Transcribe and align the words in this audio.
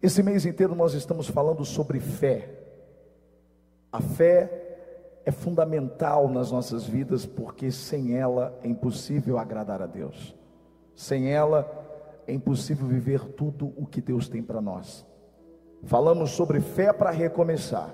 Esse 0.00 0.22
mês 0.22 0.46
inteiro 0.46 0.76
nós 0.76 0.94
estamos 0.94 1.26
falando 1.26 1.64
sobre 1.64 1.98
fé. 1.98 2.48
A 3.90 4.00
fé 4.00 5.20
é 5.24 5.32
fundamental 5.32 6.28
nas 6.28 6.52
nossas 6.52 6.84
vidas 6.84 7.26
porque 7.26 7.70
sem 7.72 8.16
ela 8.16 8.56
é 8.62 8.68
impossível 8.68 9.38
agradar 9.38 9.82
a 9.82 9.86
Deus. 9.86 10.36
Sem 10.94 11.32
ela 11.32 11.68
é 12.28 12.32
impossível 12.32 12.86
viver 12.86 13.24
tudo 13.32 13.72
o 13.76 13.86
que 13.86 14.00
Deus 14.00 14.28
tem 14.28 14.40
para 14.40 14.60
nós. 14.60 15.04
Falamos 15.82 16.30
sobre 16.30 16.60
fé 16.60 16.92
para 16.92 17.10
recomeçar. 17.10 17.92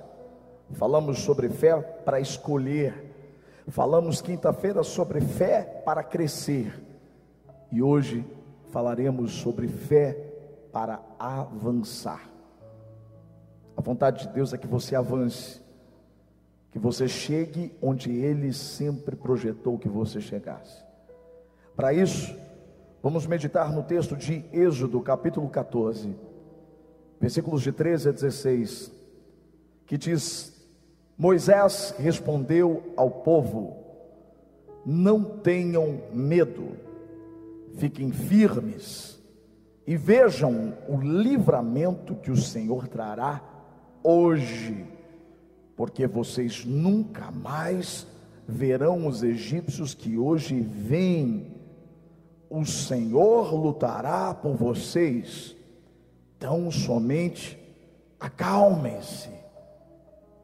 Falamos 0.72 1.20
sobre 1.20 1.48
fé 1.48 1.74
para 1.80 2.20
escolher. 2.20 3.12
Falamos 3.68 4.20
quinta-feira 4.20 4.82
sobre 4.82 5.22
fé 5.22 5.82
para 5.86 6.02
crescer. 6.02 6.82
E 7.72 7.80
hoje 7.80 8.26
falaremos 8.70 9.32
sobre 9.32 9.68
fé 9.68 10.23
para 10.74 11.00
avançar. 11.20 12.28
A 13.76 13.80
vontade 13.80 14.26
de 14.26 14.34
Deus 14.34 14.52
é 14.52 14.58
que 14.58 14.66
você 14.66 14.96
avance, 14.96 15.62
que 16.72 16.80
você 16.80 17.06
chegue 17.06 17.72
onde 17.80 18.10
Ele 18.10 18.52
sempre 18.52 19.14
projetou 19.14 19.78
que 19.78 19.88
você 19.88 20.20
chegasse. 20.20 20.82
Para 21.76 21.94
isso, 21.94 22.36
vamos 23.00 23.24
meditar 23.24 23.72
no 23.72 23.84
texto 23.84 24.16
de 24.16 24.44
Êxodo, 24.52 25.00
capítulo 25.00 25.48
14, 25.48 26.12
versículos 27.20 27.62
de 27.62 27.70
13 27.70 28.08
a 28.08 28.12
16, 28.12 28.90
que 29.86 29.96
diz: 29.96 30.52
Moisés 31.16 31.94
respondeu 31.98 32.92
ao 32.96 33.08
povo: 33.08 33.76
Não 34.84 35.22
tenham 35.38 36.00
medo, 36.12 36.72
fiquem 37.76 38.10
firmes 38.10 39.22
e 39.86 39.96
vejam 39.96 40.74
o 40.88 40.96
livramento 40.96 42.14
que 42.14 42.30
o 42.30 42.36
Senhor 42.36 42.88
trará 42.88 43.42
hoje, 44.02 44.86
porque 45.76 46.06
vocês 46.06 46.64
nunca 46.64 47.30
mais 47.30 48.06
verão 48.46 49.06
os 49.06 49.22
egípcios 49.22 49.94
que 49.94 50.16
hoje 50.16 50.60
vêm. 50.60 51.54
O 52.48 52.64
Senhor 52.64 53.54
lutará 53.54 54.32
por 54.34 54.54
vocês. 54.54 55.54
Tão 56.38 56.70
somente 56.70 57.58
acalmem-se. 58.18 59.30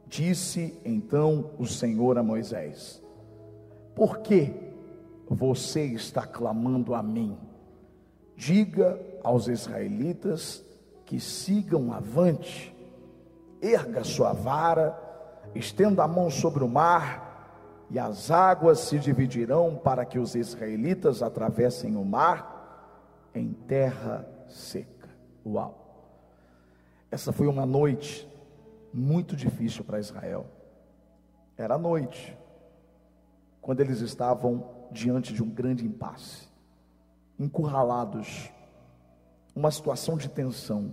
Disse 0.06 0.74
então 0.84 1.50
o 1.58 1.66
Senhor 1.66 2.18
a 2.18 2.22
Moisés: 2.22 3.02
Por 3.94 4.18
que 4.18 4.52
você 5.28 5.84
está 5.84 6.26
clamando 6.26 6.94
a 6.94 7.02
mim? 7.02 7.38
Diga 8.36 8.98
aos 9.22 9.48
israelitas 9.48 10.64
que 11.04 11.18
sigam 11.18 11.92
avante, 11.92 12.74
erga 13.60 14.04
sua 14.04 14.32
vara, 14.32 14.98
estenda 15.54 16.04
a 16.04 16.08
mão 16.08 16.30
sobre 16.30 16.62
o 16.62 16.68
mar, 16.68 17.28
e 17.90 17.98
as 17.98 18.30
águas 18.30 18.78
se 18.80 18.98
dividirão 18.98 19.76
para 19.76 20.04
que 20.04 20.18
os 20.18 20.34
israelitas 20.34 21.22
atravessem 21.22 21.96
o 21.96 22.04
mar 22.04 23.28
em 23.34 23.52
terra 23.52 24.24
seca. 24.48 25.08
Uau! 25.44 25.76
Essa 27.10 27.32
foi 27.32 27.48
uma 27.48 27.66
noite 27.66 28.28
muito 28.94 29.34
difícil 29.34 29.82
para 29.82 29.98
Israel. 29.98 30.46
Era 31.56 31.76
noite, 31.76 32.36
quando 33.60 33.80
eles 33.80 34.00
estavam 34.00 34.64
diante 34.92 35.34
de 35.34 35.42
um 35.42 35.48
grande 35.48 35.84
impasse 35.84 36.48
encurralados, 37.38 38.50
uma 39.60 39.70
situação 39.70 40.16
de 40.16 40.28
tensão. 40.28 40.90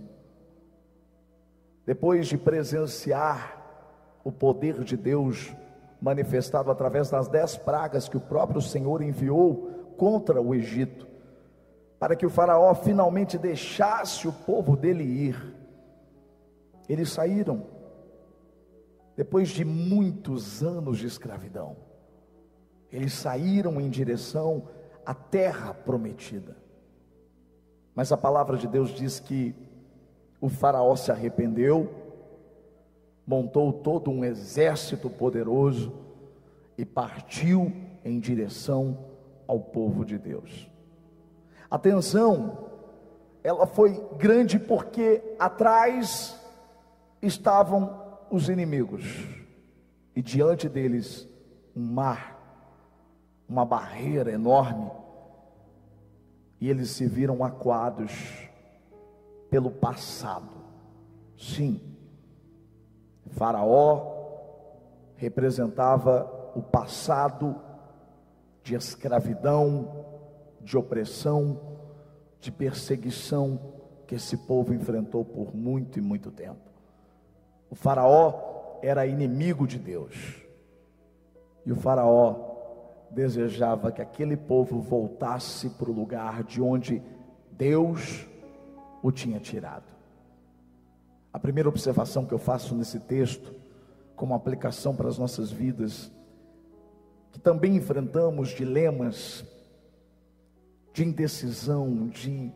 Depois 1.86 2.26
de 2.26 2.36
presenciar 2.36 3.56
o 4.22 4.30
poder 4.30 4.84
de 4.84 4.94
Deus 4.94 5.50
manifestado 6.00 6.70
através 6.70 7.08
das 7.08 7.28
dez 7.28 7.56
pragas 7.56 8.10
que 8.10 8.16
o 8.18 8.20
próprio 8.20 8.60
Senhor 8.60 9.00
enviou 9.00 9.94
contra 9.96 10.40
o 10.40 10.54
Egito, 10.54 11.08
para 11.98 12.14
que 12.14 12.26
o 12.26 12.30
Faraó 12.30 12.74
finalmente 12.74 13.38
deixasse 13.38 14.28
o 14.28 14.32
povo 14.32 14.76
dele 14.76 15.02
ir. 15.02 15.54
Eles 16.88 17.10
saíram, 17.10 17.66
depois 19.16 19.48
de 19.48 19.64
muitos 19.64 20.62
anos 20.62 20.98
de 20.98 21.06
escravidão, 21.06 21.74
eles 22.92 23.14
saíram 23.14 23.80
em 23.80 23.88
direção 23.88 24.68
a 25.06 25.14
terra 25.14 25.72
prometida. 25.72 26.67
Mas 27.98 28.12
a 28.12 28.16
palavra 28.16 28.56
de 28.56 28.68
Deus 28.68 28.90
diz 28.90 29.18
que 29.18 29.52
o 30.40 30.48
Faraó 30.48 30.94
se 30.94 31.10
arrependeu, 31.10 31.92
montou 33.26 33.72
todo 33.72 34.08
um 34.08 34.24
exército 34.24 35.10
poderoso 35.10 35.92
e 36.78 36.84
partiu 36.84 37.72
em 38.04 38.20
direção 38.20 38.96
ao 39.48 39.58
povo 39.58 40.04
de 40.04 40.16
Deus. 40.16 40.70
Atenção, 41.68 42.68
ela 43.42 43.66
foi 43.66 44.00
grande 44.16 44.60
porque 44.60 45.20
atrás 45.36 46.40
estavam 47.20 48.00
os 48.30 48.48
inimigos 48.48 49.26
e 50.14 50.22
diante 50.22 50.68
deles 50.68 51.28
um 51.74 51.82
mar 51.82 52.38
uma 53.48 53.64
barreira 53.64 54.30
enorme, 54.30 54.88
e 56.60 56.68
eles 56.68 56.90
se 56.90 57.06
viram 57.06 57.44
acuados 57.44 58.12
pelo 59.50 59.70
passado. 59.70 60.58
Sim, 61.36 61.88
Faraó 63.38 64.16
representava 65.14 66.28
o 66.56 66.60
passado 66.60 67.54
de 68.64 68.74
escravidão, 68.74 70.04
de 70.60 70.76
opressão, 70.76 71.60
de 72.40 72.50
perseguição 72.50 73.60
que 74.08 74.16
esse 74.16 74.36
povo 74.36 74.74
enfrentou 74.74 75.24
por 75.24 75.54
muito 75.54 75.98
e 75.98 76.02
muito 76.02 76.32
tempo. 76.32 76.60
O 77.70 77.76
Faraó 77.76 78.78
era 78.82 79.06
inimigo 79.06 79.66
de 79.68 79.78
Deus. 79.78 80.42
E 81.64 81.70
o 81.70 81.76
Faraó 81.76 82.47
desejava 83.10 83.90
que 83.90 84.02
aquele 84.02 84.36
povo 84.36 84.80
voltasse 84.80 85.70
para 85.70 85.90
o 85.90 85.94
lugar 85.94 86.42
de 86.44 86.60
onde 86.60 87.02
Deus 87.52 88.26
o 89.02 89.10
tinha 89.10 89.40
tirado. 89.40 89.92
A 91.32 91.38
primeira 91.38 91.68
observação 91.68 92.24
que 92.24 92.32
eu 92.32 92.38
faço 92.38 92.74
nesse 92.74 93.00
texto, 93.00 93.54
como 94.16 94.34
aplicação 94.34 94.94
para 94.94 95.08
as 95.08 95.18
nossas 95.18 95.50
vidas, 95.50 96.10
que 97.30 97.38
também 97.38 97.76
enfrentamos 97.76 98.48
dilemas 98.48 99.44
de 100.92 101.04
indecisão, 101.04 102.08
de 102.08 102.52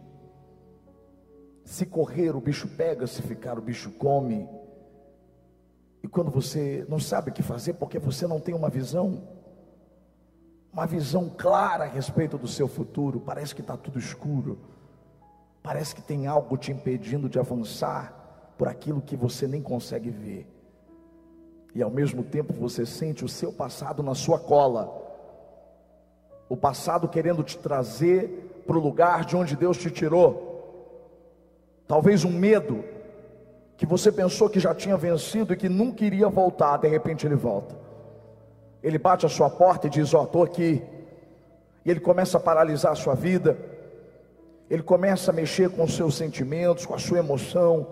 se 1.64 1.86
correr 1.86 2.34
o 2.34 2.40
bicho 2.40 2.66
pega, 2.68 3.06
se 3.06 3.22
ficar 3.22 3.58
o 3.58 3.62
bicho 3.62 3.90
come. 3.92 4.48
E 6.02 6.08
quando 6.08 6.30
você 6.30 6.84
não 6.88 6.98
sabe 6.98 7.30
o 7.30 7.32
que 7.32 7.42
fazer 7.42 7.74
porque 7.74 7.98
você 7.98 8.26
não 8.26 8.40
tem 8.40 8.54
uma 8.54 8.68
visão, 8.68 9.22
uma 10.72 10.86
visão 10.86 11.28
clara 11.28 11.84
a 11.84 11.86
respeito 11.86 12.38
do 12.38 12.48
seu 12.48 12.66
futuro, 12.66 13.20
parece 13.20 13.54
que 13.54 13.60
está 13.60 13.76
tudo 13.76 13.98
escuro, 13.98 14.58
parece 15.62 15.94
que 15.94 16.00
tem 16.00 16.26
algo 16.26 16.56
te 16.56 16.72
impedindo 16.72 17.28
de 17.28 17.38
avançar 17.38 18.54
por 18.56 18.68
aquilo 18.68 19.02
que 19.02 19.14
você 19.14 19.46
nem 19.46 19.60
consegue 19.60 20.08
ver, 20.08 20.46
e 21.74 21.82
ao 21.82 21.90
mesmo 21.90 22.22
tempo 22.22 22.54
você 22.54 22.86
sente 22.86 23.24
o 23.24 23.28
seu 23.28 23.52
passado 23.52 24.02
na 24.02 24.14
sua 24.14 24.38
cola, 24.38 25.00
o 26.48 26.56
passado 26.56 27.06
querendo 27.08 27.42
te 27.42 27.58
trazer 27.58 28.62
para 28.66 28.76
o 28.76 28.80
lugar 28.80 29.24
de 29.24 29.36
onde 29.36 29.56
Deus 29.56 29.76
te 29.76 29.90
tirou, 29.90 30.50
talvez 31.86 32.24
um 32.24 32.32
medo 32.32 32.82
que 33.76 33.84
você 33.84 34.10
pensou 34.10 34.48
que 34.48 34.60
já 34.60 34.74
tinha 34.74 34.96
vencido 34.96 35.52
e 35.52 35.56
que 35.56 35.68
nunca 35.68 36.04
iria 36.04 36.28
voltar, 36.28 36.78
de 36.78 36.88
repente 36.88 37.26
ele 37.26 37.34
volta. 37.34 37.81
Ele 38.82 38.98
bate 38.98 39.24
a 39.24 39.28
sua 39.28 39.48
porta 39.48 39.86
e 39.86 39.90
diz: 39.90 40.12
Ó, 40.12 40.20
oh, 40.20 40.24
estou 40.24 40.42
aqui. 40.42 40.82
E 41.84 41.90
ele 41.90 42.00
começa 42.00 42.38
a 42.38 42.40
paralisar 42.40 42.92
a 42.92 42.96
sua 42.96 43.14
vida. 43.14 43.56
Ele 44.68 44.82
começa 44.82 45.30
a 45.30 45.34
mexer 45.34 45.70
com 45.70 45.84
os 45.84 45.94
seus 45.94 46.16
sentimentos, 46.16 46.86
com 46.86 46.94
a 46.94 46.98
sua 46.98 47.18
emoção. 47.18 47.88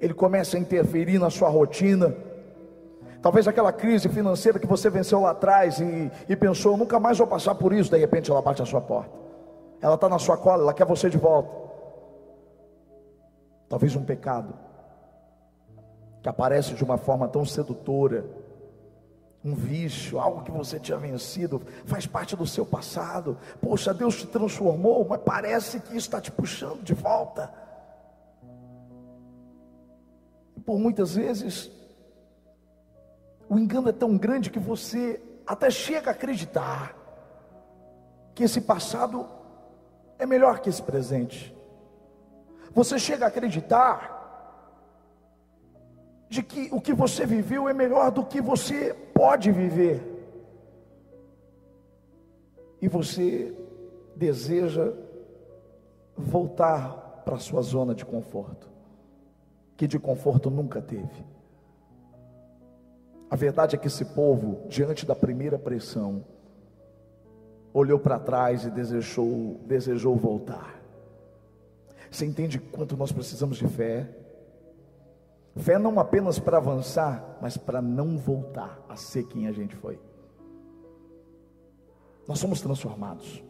Ele 0.00 0.14
começa 0.14 0.56
a 0.56 0.60
interferir 0.60 1.18
na 1.18 1.30
sua 1.30 1.48
rotina. 1.48 2.14
Talvez 3.20 3.46
aquela 3.46 3.72
crise 3.72 4.08
financeira 4.08 4.58
que 4.58 4.66
você 4.66 4.88
venceu 4.88 5.20
lá 5.20 5.30
atrás 5.30 5.78
e, 5.78 6.10
e 6.26 6.34
pensou, 6.34 6.76
nunca 6.76 6.98
mais 6.98 7.18
vou 7.18 7.26
passar 7.26 7.54
por 7.54 7.72
isso. 7.72 7.90
De 7.90 7.98
repente 7.98 8.30
ela 8.30 8.40
bate 8.40 8.62
a 8.62 8.66
sua 8.66 8.80
porta. 8.80 9.12
Ela 9.80 9.94
está 9.94 10.08
na 10.08 10.18
sua 10.18 10.36
cola, 10.36 10.62
ela 10.62 10.74
quer 10.74 10.86
você 10.86 11.10
de 11.10 11.18
volta. 11.18 11.50
Talvez 13.68 13.94
um 13.94 14.04
pecado 14.04 14.54
que 16.22 16.28
aparece 16.28 16.74
de 16.74 16.82
uma 16.82 16.96
forma 16.96 17.28
tão 17.28 17.44
sedutora 17.44 18.24
um 19.44 19.54
vício, 19.54 20.20
algo 20.20 20.42
que 20.42 20.50
você 20.50 20.78
tinha 20.78 20.98
vencido, 20.98 21.62
faz 21.86 22.06
parte 22.06 22.36
do 22.36 22.46
seu 22.46 22.66
passado. 22.66 23.38
Poxa, 23.60 23.94
Deus 23.94 24.16
te 24.16 24.26
transformou, 24.26 25.06
mas 25.08 25.20
parece 25.24 25.80
que 25.80 25.88
isso 25.88 26.08
está 26.08 26.20
te 26.20 26.30
puxando 26.30 26.82
de 26.82 26.94
volta. 26.94 27.50
por 30.70 30.78
muitas 30.78 31.16
vezes, 31.16 31.68
o 33.48 33.58
engano 33.58 33.88
é 33.88 33.92
tão 33.92 34.16
grande 34.16 34.50
que 34.50 34.58
você 34.60 35.20
até 35.44 35.68
chega 35.68 36.10
a 36.10 36.12
acreditar 36.12 36.94
que 38.36 38.44
esse 38.44 38.60
passado 38.60 39.28
é 40.16 40.24
melhor 40.24 40.60
que 40.60 40.68
esse 40.68 40.80
presente. 40.80 41.52
Você 42.72 43.00
chega 43.00 43.24
a 43.24 43.28
acreditar 43.28 44.19
de 46.30 46.44
que 46.44 46.68
o 46.72 46.80
que 46.80 46.94
você 46.94 47.26
viveu 47.26 47.68
é 47.68 47.74
melhor 47.74 48.12
do 48.12 48.24
que 48.24 48.40
você 48.40 48.94
pode 49.12 49.50
viver. 49.50 50.00
E 52.80 52.86
você 52.86 53.52
deseja 54.14 54.92
voltar 56.16 57.22
para 57.24 57.34
a 57.34 57.40
sua 57.40 57.60
zona 57.62 57.96
de 57.96 58.06
conforto, 58.06 58.70
que 59.76 59.88
de 59.88 59.98
conforto 59.98 60.48
nunca 60.50 60.80
teve. 60.80 61.26
A 63.28 63.34
verdade 63.34 63.74
é 63.74 63.78
que 63.78 63.88
esse 63.88 64.04
povo, 64.04 64.68
diante 64.68 65.04
da 65.04 65.16
primeira 65.16 65.58
pressão, 65.58 66.24
olhou 67.74 67.98
para 67.98 68.20
trás 68.20 68.64
e 68.64 68.70
desejou, 68.70 69.60
desejou 69.66 70.14
voltar. 70.14 70.80
Você 72.08 72.24
entende 72.24 72.58
quanto 72.60 72.96
nós 72.96 73.10
precisamos 73.10 73.56
de 73.56 73.66
fé? 73.66 74.08
Fé 75.56 75.78
não 75.78 75.98
apenas 75.98 76.38
para 76.38 76.58
avançar, 76.58 77.38
mas 77.40 77.56
para 77.56 77.82
não 77.82 78.16
voltar 78.16 78.84
a 78.88 78.96
ser 78.96 79.24
quem 79.24 79.46
a 79.48 79.52
gente 79.52 79.74
foi. 79.76 79.98
Nós 82.26 82.38
somos 82.38 82.60
transformados. 82.60 83.42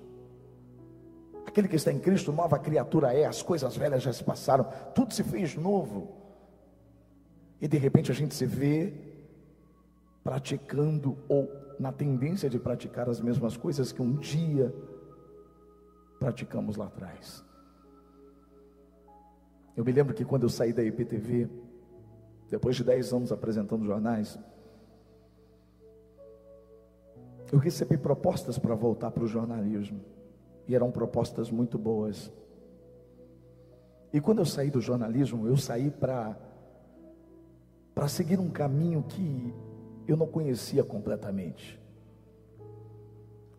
Aquele 1.46 1.68
que 1.68 1.76
está 1.76 1.92
em 1.92 1.98
Cristo, 1.98 2.32
nova 2.32 2.58
criatura 2.58 3.12
é, 3.12 3.26
as 3.26 3.42
coisas 3.42 3.76
velhas 3.76 4.02
já 4.02 4.12
se 4.12 4.24
passaram, 4.24 4.64
tudo 4.94 5.12
se 5.12 5.22
fez 5.22 5.56
novo. 5.56 6.16
E 7.60 7.68
de 7.68 7.76
repente 7.76 8.10
a 8.10 8.14
gente 8.14 8.34
se 8.34 8.46
vê 8.46 8.94
praticando 10.24 11.18
ou 11.28 11.50
na 11.78 11.92
tendência 11.92 12.48
de 12.48 12.58
praticar 12.58 13.08
as 13.08 13.20
mesmas 13.20 13.56
coisas 13.56 13.92
que 13.92 14.00
um 14.00 14.16
dia 14.16 14.74
praticamos 16.18 16.76
lá 16.76 16.86
atrás. 16.86 17.44
Eu 19.76 19.84
me 19.84 19.92
lembro 19.92 20.14
que 20.14 20.24
quando 20.24 20.42
eu 20.42 20.48
saí 20.48 20.72
da 20.72 20.82
IPTV, 20.82 21.48
depois 22.50 22.76
de 22.76 22.84
10 22.84 23.12
anos 23.12 23.32
apresentando 23.32 23.84
jornais, 23.84 24.38
eu 27.52 27.58
recebi 27.58 27.96
propostas 27.96 28.58
para 28.58 28.74
voltar 28.74 29.10
para 29.10 29.24
o 29.24 29.26
jornalismo, 29.26 30.00
e 30.66 30.74
eram 30.74 30.90
propostas 30.90 31.50
muito 31.50 31.78
boas. 31.78 32.32
E 34.12 34.20
quando 34.20 34.38
eu 34.38 34.44
saí 34.44 34.70
do 34.70 34.80
jornalismo, 34.80 35.46
eu 35.46 35.56
saí 35.56 35.90
para 35.90 36.36
para 37.94 38.08
seguir 38.08 38.38
um 38.38 38.48
caminho 38.48 39.02
que 39.02 39.52
eu 40.06 40.16
não 40.16 40.26
conhecia 40.26 40.82
completamente. 40.82 41.78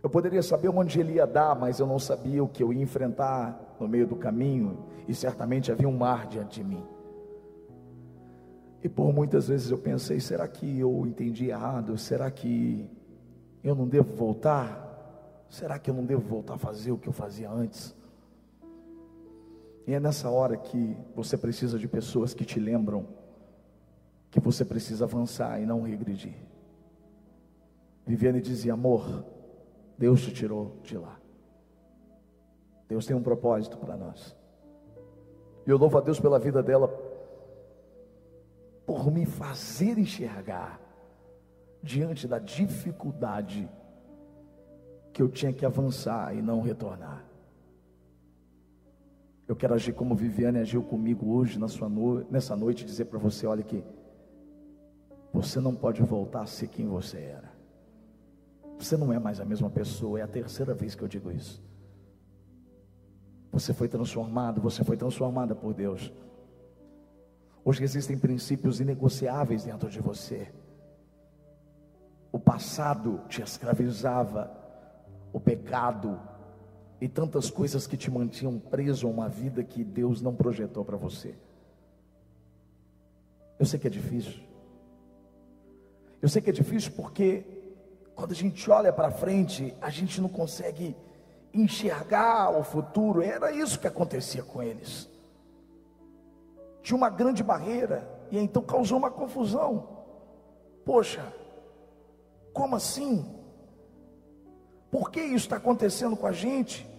Eu 0.02 0.10
poderia 0.10 0.42
saber 0.42 0.70
onde 0.70 1.00
ele 1.00 1.14
ia 1.14 1.28
dar, 1.28 1.56
mas 1.56 1.80
eu 1.80 1.86
não 1.86 2.00
sabia 2.00 2.44
o 2.44 2.48
que 2.48 2.64
eu 2.64 2.74
ia 2.74 2.82
enfrentar 2.82 3.76
no 3.80 3.88
meio 3.88 4.08
do 4.08 4.16
caminho, 4.16 4.80
e 5.08 5.14
certamente 5.14 5.72
havia 5.72 5.88
um 5.88 5.96
mar 5.96 6.26
diante 6.28 6.62
de 6.62 6.68
mim. 6.68 6.84
E 8.84 8.90
por 8.90 9.14
muitas 9.14 9.48
vezes 9.48 9.70
eu 9.70 9.78
pensei: 9.78 10.20
será 10.20 10.48
que 10.48 10.80
eu 10.80 11.06
entendi 11.06 11.50
errado? 11.50 11.98
Será 11.98 12.30
que 12.32 12.90
eu 13.64 13.76
não 13.76 13.88
devo 13.88 14.14
voltar? 14.16 14.90
Será 15.50 15.78
que 15.78 15.90
eu 15.90 15.94
não 15.94 16.06
devo 16.06 16.22
voltar 16.22 16.56
a 16.56 16.58
fazer 16.58 16.92
o 16.92 16.98
que 16.98 17.08
eu 17.08 17.14
fazia 17.14 17.50
antes? 17.50 17.96
E 19.86 19.94
é 19.94 20.00
nessa 20.00 20.30
hora 20.30 20.56
que 20.56 20.96
você 21.16 21.38
precisa 21.38 21.78
de 21.78 21.88
pessoas 21.88 22.34
que 22.34 22.46
te 22.46 22.60
lembram 22.60 23.06
que 24.30 24.40
você 24.40 24.64
precisa 24.64 25.04
avançar 25.04 25.62
e 25.62 25.66
não 25.66 25.82
regredir. 25.82 26.36
Viviane 28.06 28.42
dizia: 28.42 28.74
amor, 28.74 29.26
Deus 29.98 30.22
te 30.22 30.34
tirou 30.34 30.78
de 30.84 30.98
lá. 30.98 31.20
Deus 32.88 33.06
tem 33.06 33.16
um 33.16 33.22
propósito 33.22 33.78
para 33.78 33.96
nós. 33.96 34.36
E 35.66 35.70
eu 35.70 35.78
louvo 35.78 35.98
a 35.98 36.02
Deus 36.02 36.20
pela 36.20 36.40
vida 36.40 36.64
dela, 36.64 36.88
por 38.86 39.12
me 39.12 39.26
fazer 39.26 39.98
enxergar 39.98 40.80
diante 41.82 42.28
da 42.28 42.40
dificuldade 42.40 43.70
que 45.14 45.22
eu 45.22 45.30
tinha 45.30 45.52
que 45.52 45.66
avançar 45.66 46.36
e 46.36 46.42
não 46.42 46.62
retornar. 46.62 47.26
Eu 49.48 49.56
quero 49.56 49.74
agir 49.74 49.94
como 49.94 50.16
Viviane 50.16 50.60
agiu 50.60 50.82
comigo 50.82 51.34
hoje 51.34 51.60
no... 51.60 51.68
nessa 52.30 52.56
noite, 52.56 52.86
dizer 52.86 53.06
para 53.06 53.20
você, 53.20 53.46
olha 53.46 53.64
que 53.64 53.84
você 55.34 55.60
não 55.60 55.76
pode 55.76 56.02
voltar 56.02 56.42
a 56.42 56.46
ser 56.46 56.68
quem 56.68 56.88
você 56.88 57.18
era. 57.18 57.52
Você 58.78 58.98
não 58.98 59.12
é 59.12 59.20
mais 59.20 59.40
a 59.40 59.46
mesma 59.46 59.70
pessoa, 59.70 60.20
é 60.20 60.24
a 60.24 60.28
terceira 60.28 60.74
vez 60.74 60.96
que 60.96 61.04
eu 61.04 61.08
digo 61.08 61.32
isso. 61.32 61.62
Você 63.52 63.74
foi 63.74 63.88
transformado, 63.88 64.62
você 64.62 64.84
foi 64.84 64.96
transformada 64.96 65.54
por 65.54 65.74
Deus. 65.74 66.12
Hoje 67.64 67.84
existem 67.84 68.18
princípios 68.18 68.80
inegociáveis 68.80 69.64
dentro 69.64 69.90
de 69.90 70.00
você. 70.00 70.52
O 72.32 72.40
passado 72.40 73.22
te 73.30 73.42
escravizava, 73.42 74.52
o 75.32 75.40
pecado 75.40 76.20
e 77.00 77.08
tantas 77.08 77.50
coisas 77.50 77.86
que 77.86 77.98
te 77.98 78.10
mantinham 78.10 78.58
preso 78.58 79.06
a 79.06 79.10
uma 79.10 79.30
vida 79.30 79.64
que 79.64 79.84
Deus 79.84 80.22
não 80.22 80.34
projetou 80.34 80.84
para 80.84 80.98
você. 80.98 81.36
Eu 83.60 83.66
sei 83.66 83.80
que 83.80 83.88
é 83.88 83.92
difícil. 83.92 84.42
Eu 86.20 86.30
sei 86.30 86.42
que 86.42 86.50
é 86.50 86.54
difícil 86.54 86.94
porque 86.94 87.46
quando 88.16 88.32
a 88.32 88.36
gente 88.36 88.70
olha 88.72 88.92
para 88.92 89.12
frente, 89.12 89.74
a 89.80 89.90
gente 89.90 90.20
não 90.20 90.30
consegue 90.30 90.96
enxergar 91.54 92.50
o 92.50 92.64
futuro. 92.64 93.22
Era 93.22 93.52
isso 93.52 93.80
que 93.80 93.88
acontecia 93.88 94.42
com 94.42 94.64
eles. 94.64 95.11
Tinha 96.82 96.98
uma 96.98 97.10
grande 97.10 97.44
barreira 97.44 98.08
e 98.32 98.38
então 98.38 98.62
causou 98.62 98.98
uma 98.98 99.12
confusão. 99.12 99.88
Poxa, 100.84 101.34
como 102.54 102.76
assim? 102.76 103.26
Por 104.90 105.10
que 105.10 105.22
isso 105.22 105.46
está 105.46 105.58
acontecendo 105.58 106.18
com 106.18 106.28
a 106.28 106.32
gente? 106.32 106.90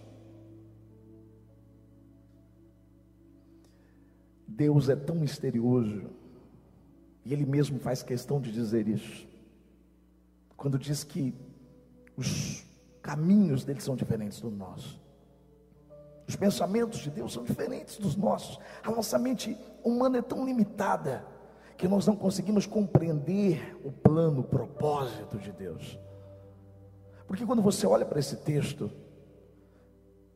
Deus 4.47 4.87
é 4.87 4.95
tão 4.95 5.15
misterioso, 5.15 6.11
e 7.25 7.33
Ele 7.33 7.45
mesmo 7.45 7.79
faz 7.79 8.03
questão 8.03 8.39
de 8.39 8.51
dizer 8.51 8.87
isso, 8.87 9.27
quando 10.55 10.77
diz 10.77 11.03
que 11.03 11.33
os 12.15 12.63
caminhos 13.01 13.63
dele 13.63 13.81
são 13.81 13.95
diferentes 13.95 14.39
do 14.39 14.51
nosso. 14.51 15.02
Os 16.27 16.35
pensamentos 16.35 16.99
de 16.99 17.09
Deus 17.09 17.33
são 17.33 17.43
diferentes 17.43 17.97
dos 17.97 18.15
nossos. 18.15 18.59
A 18.83 18.91
nossa 18.91 19.17
mente 19.19 19.57
humana 19.83 20.19
é 20.19 20.21
tão 20.21 20.45
limitada 20.45 21.25
que 21.77 21.87
nós 21.87 22.07
não 22.07 22.15
conseguimos 22.15 22.65
compreender 22.65 23.77
o 23.83 23.91
plano, 23.91 24.41
o 24.41 24.43
propósito 24.43 25.37
de 25.37 25.51
Deus. 25.51 25.99
Porque 27.27 27.45
quando 27.45 27.61
você 27.61 27.85
olha 27.85 28.05
para 28.05 28.19
esse 28.19 28.37
texto, 28.37 28.89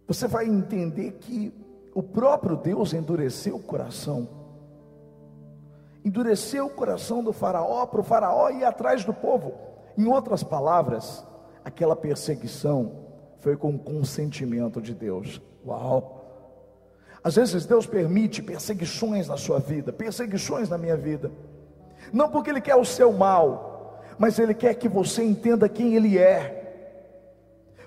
você 0.07 0.27
vai 0.27 0.45
entender 0.45 1.13
que 1.13 1.53
o 1.93 2.03
próprio 2.03 2.55
Deus 2.55 2.93
endureceu 2.93 3.55
o 3.55 3.63
coração. 3.63 4.27
Endureceu 6.03 6.65
o 6.67 6.69
coração 6.69 7.23
do 7.23 7.33
faraó 7.33 7.85
para 7.85 7.99
o 7.99 8.03
faraó 8.03 8.49
ir 8.49 8.63
atrás 8.63 9.03
do 9.03 9.13
povo. 9.13 9.53
Em 9.97 10.05
outras 10.05 10.43
palavras, 10.43 11.25
aquela 11.63 11.95
perseguição 11.95 13.07
foi 13.39 13.57
com 13.57 13.77
consentimento 13.77 14.81
de 14.81 14.93
Deus. 14.93 15.41
Uau! 15.67 16.17
Às 17.23 17.35
vezes 17.35 17.65
Deus 17.65 17.85
permite 17.85 18.41
perseguições 18.41 19.27
na 19.27 19.35
sua 19.35 19.59
vida, 19.59 19.91
perseguições 19.91 20.69
na 20.69 20.77
minha 20.77 20.95
vida, 20.95 21.29
não 22.13 22.29
porque 22.29 22.49
Ele 22.49 22.61
quer 22.61 22.75
o 22.75 22.85
seu 22.85 23.11
mal, 23.11 24.01
mas 24.17 24.39
Ele 24.39 24.53
quer 24.53 24.73
que 24.75 24.87
você 24.87 25.23
entenda 25.23 25.67
quem 25.67 25.95
Ele 25.95 26.17
é, 26.17 26.63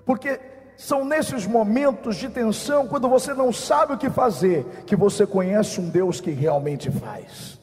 porque 0.04 0.38
são 0.76 1.04
nesses 1.04 1.46
momentos 1.46 2.16
de 2.16 2.28
tensão, 2.28 2.86
quando 2.86 3.08
você 3.08 3.32
não 3.32 3.52
sabe 3.52 3.94
o 3.94 3.98
que 3.98 4.10
fazer, 4.10 4.64
que 4.86 4.96
você 4.96 5.26
conhece 5.26 5.80
um 5.80 5.88
Deus 5.88 6.20
que 6.20 6.30
realmente 6.30 6.90
faz. 6.90 7.58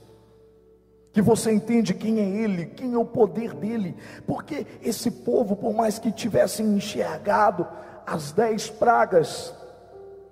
Que 1.11 1.21
você 1.21 1.51
entende 1.51 1.95
quem 1.95 2.19
é 2.19 2.43
Ele, 2.43 2.67
quem 2.67 2.93
é 2.93 2.97
o 2.97 3.03
poder 3.03 3.55
dele, 3.55 3.95
porque 4.27 4.67
esse 4.83 5.09
povo, 5.09 5.55
por 5.55 5.73
mais 5.73 5.97
que 5.97 6.11
tivessem 6.11 6.67
enxergado 6.75 7.67
as 8.05 8.31
dez 8.31 8.69
pragas, 8.69 9.53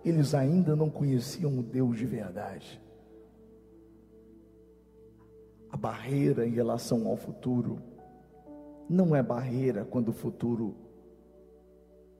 eles 0.06 0.36
ainda 0.36 0.76
não 0.76 0.90
conheciam 0.90 1.58
o 1.58 1.64
Deus 1.64 1.98
de 1.98 2.06
verdade. 2.06 2.80
A 5.72 5.76
barreira 5.76 6.46
em 6.46 6.52
relação 6.52 7.08
ao 7.08 7.18
futuro 7.18 7.82
não 8.88 9.16
é 9.16 9.24
barreira 9.24 9.84
quando 9.84 10.10
o 10.10 10.14
futuro 10.14 10.76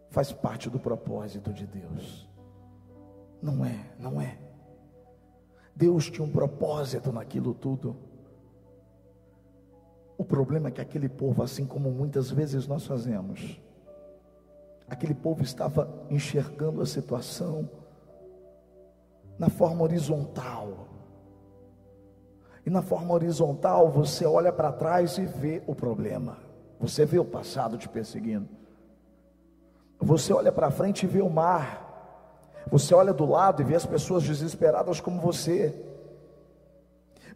faz 0.10 0.32
parte 0.32 0.68
do 0.68 0.80
propósito 0.80 1.54
de 1.54 1.68
Deus. 1.68 2.28
Não 3.40 3.64
é, 3.64 3.94
não 4.00 4.20
é. 4.20 4.40
Deus 5.76 6.10
tinha 6.10 6.26
um 6.26 6.32
propósito 6.32 7.12
naquilo 7.12 7.54
tudo. 7.54 7.96
O 10.18 10.26
problema 10.26 10.70
é 10.70 10.72
que 10.72 10.82
aquele 10.82 11.08
povo, 11.08 11.44
assim 11.44 11.66
como 11.66 11.92
muitas 11.92 12.32
vezes 12.32 12.66
nós 12.66 12.86
fazemos, 12.88 13.62
aquele 14.90 15.14
povo 15.14 15.44
estava 15.44 15.90
enxergando 16.10 16.82
a 16.82 16.86
situação 16.86 17.70
na 19.38 19.50
forma 19.50 19.84
horizontal. 19.84 20.88
E 22.66 22.70
na 22.70 22.82
forma 22.82 23.14
horizontal, 23.14 23.90
você 23.90 24.26
olha 24.26 24.52
para 24.52 24.72
trás 24.72 25.18
e 25.18 25.26
vê 25.26 25.62
o 25.68 25.76
problema. 25.76 26.38
Você 26.80 27.06
vê 27.06 27.20
o 27.20 27.26
passado 27.26 27.78
te 27.78 27.88
perseguindo. 27.88 28.50
Você 30.00 30.34
olha 30.34 30.52
para 30.52 30.72
frente 30.72 31.04
e 31.04 31.08
vê 31.08 31.22
o 31.22 31.30
mar. 31.30 31.84
Você 32.72 32.94
olha 32.94 33.14
do 33.14 33.26
lado 33.26 33.62
e 33.62 33.66
vê 33.66 33.76
as 33.76 33.86
pessoas 33.86 34.24
desesperadas 34.24 35.00
como 35.00 35.22
você. 35.22 35.74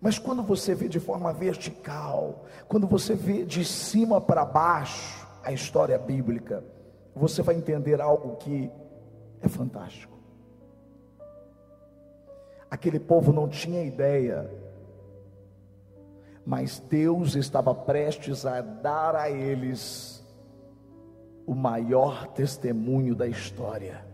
Mas 0.02 0.18
quando 0.18 0.42
você 0.42 0.74
vê 0.74 0.88
de 0.88 1.00
forma 1.00 1.32
vertical, 1.32 2.46
quando 2.68 2.88
você 2.88 3.14
vê 3.14 3.44
de 3.46 3.64
cima 3.66 4.20
para 4.20 4.46
baixo 4.46 5.28
a 5.44 5.52
história 5.52 5.98
bíblica, 5.98 6.64
você 7.16 7.42
vai 7.42 7.56
entender 7.56 8.02
algo 8.02 8.38
que 8.38 8.72
é 9.42 9.48
fantástico. 9.48 10.18
Aquele 12.70 13.00
povo 13.00 13.34
não 13.34 13.48
tinha 13.48 13.84
ideia, 13.84 14.50
mas 16.46 16.80
Deus 16.80 17.36
estava 17.36 17.74
prestes 17.74 18.46
a 18.46 18.62
dar 18.62 19.16
a 19.16 19.30
eles 19.30 20.24
o 21.46 21.56
maior 21.56 22.28
testemunho 22.28 23.16
da 23.16 23.28
história. 23.28 24.06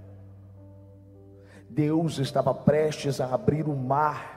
Deus 1.69 2.17
estava 2.19 2.53
prestes 2.53 3.19
a 3.19 3.33
abrir 3.33 3.67
o 3.67 3.75
mar 3.75 4.35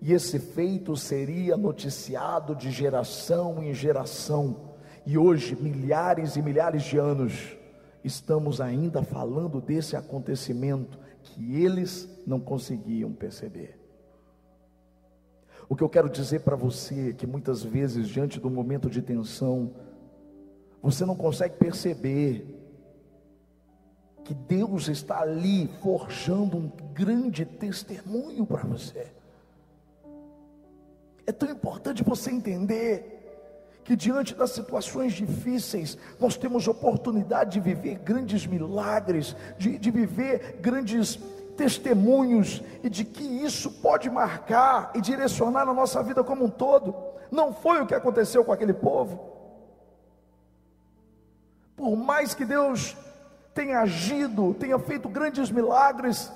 e 0.00 0.14
esse 0.14 0.38
feito 0.38 0.96
seria 0.96 1.58
noticiado 1.58 2.54
de 2.54 2.70
geração 2.70 3.62
em 3.62 3.74
geração. 3.74 4.69
E 5.06 5.16
hoje, 5.16 5.56
milhares 5.56 6.36
e 6.36 6.42
milhares 6.42 6.82
de 6.82 6.98
anos, 6.98 7.56
estamos 8.04 8.60
ainda 8.60 9.02
falando 9.02 9.60
desse 9.60 9.96
acontecimento 9.96 10.98
que 11.22 11.62
eles 11.62 12.08
não 12.26 12.40
conseguiam 12.40 13.12
perceber. 13.12 13.78
O 15.68 15.76
que 15.76 15.82
eu 15.82 15.88
quero 15.88 16.08
dizer 16.08 16.40
para 16.40 16.56
você 16.56 17.10
é 17.10 17.12
que 17.12 17.26
muitas 17.26 17.62
vezes, 17.62 18.08
diante 18.08 18.40
do 18.40 18.50
momento 18.50 18.90
de 18.90 19.00
tensão, 19.00 19.72
você 20.82 21.04
não 21.04 21.14
consegue 21.14 21.56
perceber 21.56 22.56
que 24.24 24.34
Deus 24.34 24.88
está 24.88 25.20
ali 25.20 25.68
forjando 25.80 26.56
um 26.56 26.70
grande 26.92 27.44
testemunho 27.44 28.44
para 28.46 28.64
você. 28.64 29.12
É 31.26 31.32
tão 31.32 31.48
importante 31.50 32.02
você 32.02 32.30
entender 32.30 33.19
que 33.84 33.96
diante 33.96 34.34
das 34.34 34.50
situações 34.50 35.14
difíceis, 35.14 35.96
nós 36.18 36.36
temos 36.36 36.68
oportunidade 36.68 37.52
de 37.52 37.60
viver 37.60 37.98
grandes 37.98 38.46
milagres, 38.46 39.34
de, 39.58 39.78
de 39.78 39.90
viver 39.90 40.58
grandes 40.60 41.18
testemunhos, 41.56 42.62
e 42.82 42.88
de 42.88 43.04
que 43.04 43.22
isso 43.22 43.70
pode 43.70 44.08
marcar 44.08 44.92
e 44.94 45.00
direcionar 45.00 45.68
a 45.68 45.74
nossa 45.74 46.02
vida 46.02 46.24
como 46.24 46.44
um 46.44 46.50
todo. 46.50 46.94
Não 47.30 47.52
foi 47.52 47.80
o 47.80 47.86
que 47.86 47.94
aconteceu 47.94 48.44
com 48.44 48.52
aquele 48.52 48.72
povo. 48.72 49.20
Por 51.76 51.96
mais 51.96 52.34
que 52.34 52.44
Deus 52.44 52.96
tenha 53.54 53.80
agido, 53.80 54.54
tenha 54.54 54.78
feito 54.78 55.08
grandes 55.08 55.50
milagres, 55.50 56.32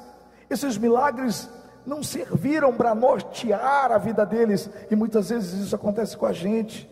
esses 0.49 0.77
milagres 0.77 1.49
não 1.87 2.03
serviram 2.03 2.73
para 2.75 2.95
nortear 2.95 3.93
a 3.93 3.99
vida 3.99 4.25
deles, 4.25 4.69
e 4.91 4.97
muitas 4.97 5.29
vezes 5.29 5.53
isso 5.61 5.77
acontece 5.77 6.17
com 6.17 6.27
a 6.27 6.33
gente. 6.33 6.91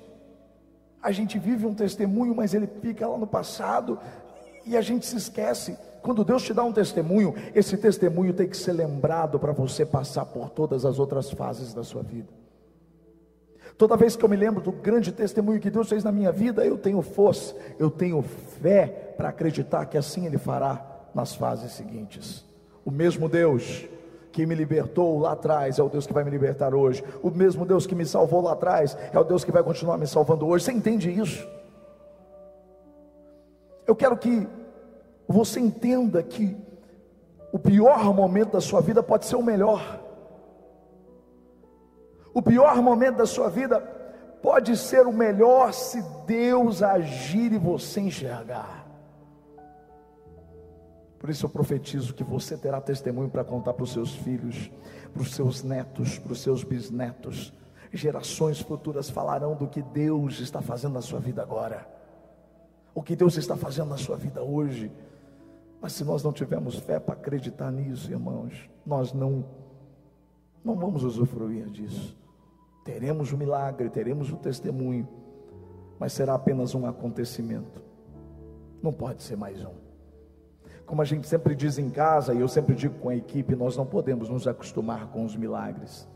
A 1.03 1.11
gente 1.11 1.39
vive 1.39 1.67
um 1.67 1.75
testemunho, 1.75 2.35
mas 2.35 2.55
ele 2.55 2.69
fica 2.81 3.07
lá 3.07 3.19
no 3.19 3.27
passado 3.27 3.99
e 4.65 4.77
a 4.77 4.81
gente 4.81 5.07
se 5.07 5.17
esquece. 5.17 5.77
Quando 6.01 6.25
Deus 6.25 6.43
te 6.43 6.55
dá 6.55 6.63
um 6.63 6.73
testemunho, 6.73 7.35
esse 7.55 7.77
testemunho 7.77 8.33
tem 8.33 8.49
que 8.49 8.57
ser 8.57 8.73
lembrado 8.73 9.39
para 9.39 9.53
você 9.53 9.85
passar 9.85 10.25
por 10.27 10.51
todas 10.51 10.85
as 10.85 10.99
outras 10.99 11.31
fases 11.31 11.75
da 11.75 11.83
sua 11.83 12.03
vida. 12.03 12.29
Toda 13.77 13.97
vez 13.97 14.15
que 14.15 14.25
eu 14.25 14.29
me 14.29 14.37
lembro 14.37 14.61
do 14.61 14.71
grande 14.71 15.11
testemunho 15.11 15.61
que 15.61 15.71
Deus 15.71 15.89
fez 15.89 16.05
na 16.05 16.13
minha 16.13 16.31
vida, 16.31 16.65
eu 16.65 16.77
tenho 16.77 17.03
força, 17.03 17.57
eu 17.79 17.91
tenho 17.91 18.23
fé 18.23 19.15
para 19.17 19.31
acreditar 19.31 19.87
que 19.87 19.99
assim 19.99 20.27
Ele 20.27 20.39
fará 20.39 20.85
nas 21.15 21.35
fases 21.35 21.73
seguintes. 21.73 22.45
O 22.85 22.91
mesmo 22.91 23.29
Deus 23.29 23.85
que 24.33 24.47
me 24.47 24.55
libertou 24.55 25.19
lá 25.19 25.33
atrás 25.33 25.79
é 25.79 25.83
o 25.83 25.89
Deus 25.89 26.07
que 26.07 26.13
vai 26.13 26.25
me 26.25 26.31
libertar 26.31 26.75
hoje. 26.75 27.05
O 27.23 27.31
mesmo 27.31 27.67
Deus 27.67 27.87
que 27.87 27.95
me 27.95 28.07
salvou 28.07 28.41
lá 28.41 28.53
atrás 28.53 28.97
é 29.13 29.19
o 29.19 29.25
Deus 29.25 29.45
que 29.45 29.53
vai 29.53 29.63
continuar 29.63 29.99
me 29.99 30.07
salvando 30.07 30.47
hoje. 30.47 30.65
Você 30.65 30.73
entende 30.73 31.11
isso? 31.11 31.47
Eu 33.87 33.95
quero 33.95 34.17
que 34.17 34.49
você 35.29 35.61
entenda 35.61 36.23
que 36.23 36.57
o 37.53 37.59
pior 37.59 38.15
momento 38.15 38.53
da 38.53 38.61
sua 38.61 38.81
vida 38.81 39.03
pode 39.03 39.27
ser 39.27 39.37
o 39.37 39.43
melhor. 39.43 40.01
O 42.33 42.41
pior 42.41 42.77
momento 42.77 43.19
da 43.19 43.27
sua 43.27 43.51
vida 43.51 43.79
pode 44.43 44.77
ser 44.77 45.07
o 45.07 45.13
melhor 45.13 45.75
se 45.75 46.03
Deus 46.27 46.83
agir 46.83 47.53
e 47.53 47.59
você 47.59 48.01
enxergar. 48.01 48.82
Por 51.23 51.31
isso 51.31 51.47
eu 51.47 51.51
profetizo 51.51 52.13
que 52.15 52.25
você 52.25 52.57
terá 52.57 52.81
testemunho 52.81 53.31
para 53.31 53.45
contar 53.45 53.75
para 53.75 53.85
os 53.85 53.93
seus 53.93 54.13
filhos, 54.13 54.69
para 55.13 55.23
os 55.23 55.33
seus 55.33 55.63
netos, 55.63 56.19
para 56.19 56.33
os 56.33 56.41
seus 56.41 56.65
bisnetos. 56.65 57.53
Gerações 57.93 58.59
futuras 58.59 59.09
falarão 59.09 59.55
do 59.55 59.69
que 59.69 59.81
Deus 59.81 60.41
está 60.41 60.61
fazendo 60.61 60.95
na 60.95 61.01
sua 61.01 61.21
vida 61.21 61.41
agora, 61.41 61.87
o 62.93 63.01
que 63.01 63.15
Deus 63.15 63.37
está 63.37 63.57
fazendo 63.57 63.91
na 63.91 63.99
sua 63.99 64.17
vida 64.17 64.43
hoje. 64.43 64.91
Mas 65.81 65.93
se 65.93 66.03
nós 66.03 66.25
não 66.25 66.33
tivermos 66.33 66.75
fé 66.81 66.99
para 66.99 67.15
acreditar 67.15 67.71
nisso, 67.71 68.11
irmãos, 68.11 68.69
nós 68.85 69.13
não 69.13 69.45
não 70.65 70.75
vamos 70.75 71.05
usufruir 71.05 71.71
disso. 71.71 72.19
Teremos 72.85 73.33
o 73.33 73.39
milagre, 73.39 73.89
teremos 73.91 74.33
o 74.33 74.37
testemunho, 74.37 75.09
mas 76.01 76.13
será 76.15 76.35
apenas 76.35 76.75
um 76.75 76.85
acontecimento. 76.85 77.81
Não 78.83 78.93
pode 78.93 79.23
ser 79.23 79.37
mais 79.37 79.65
um. 79.65 79.92
Como 80.87 81.01
a 81.01 81.05
gente 81.05 81.27
sempre 81.27 81.55
diz 81.55 81.79
em 81.79 81.91
casa, 81.91 82.35
e 82.35 82.41
eu 82.41 82.49
sempre 82.49 82.75
digo 82.75 82.99
com 82.99 83.09
a 83.09 83.17
equipe, 83.17 83.55
nós 83.57 83.77
não 83.77 83.87
podemos 83.87 84.29
nos 84.29 84.47
acostumar 84.47 85.09
com 85.09 85.25
os 85.25 85.37
milagres. 85.37 86.09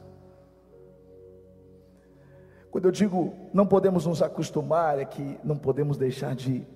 Quando 2.70 2.84
eu 2.84 2.90
digo 2.90 3.32
não 3.54 3.66
podemos 3.66 4.04
nos 4.04 4.20
acostumar, 4.20 4.98
é 4.98 5.04
que 5.04 5.40
não 5.42 5.56
podemos 5.56 5.96
deixar 5.96 6.34
de 6.34 6.66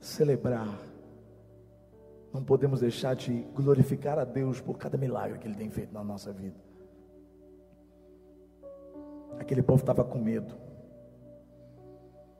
celebrar, 0.00 0.76
não 2.32 2.42
podemos 2.42 2.80
deixar 2.80 3.14
de 3.14 3.42
glorificar 3.54 4.18
a 4.18 4.24
Deus 4.24 4.60
por 4.60 4.76
cada 4.76 4.98
milagre 4.98 5.38
que 5.38 5.46
Ele 5.46 5.54
tem 5.54 5.70
feito 5.70 5.94
na 5.94 6.02
nossa 6.02 6.32
vida. 6.32 6.56
Aquele 9.38 9.62
povo 9.62 9.82
estava 9.82 10.02
com 10.02 10.18
medo, 10.18 10.52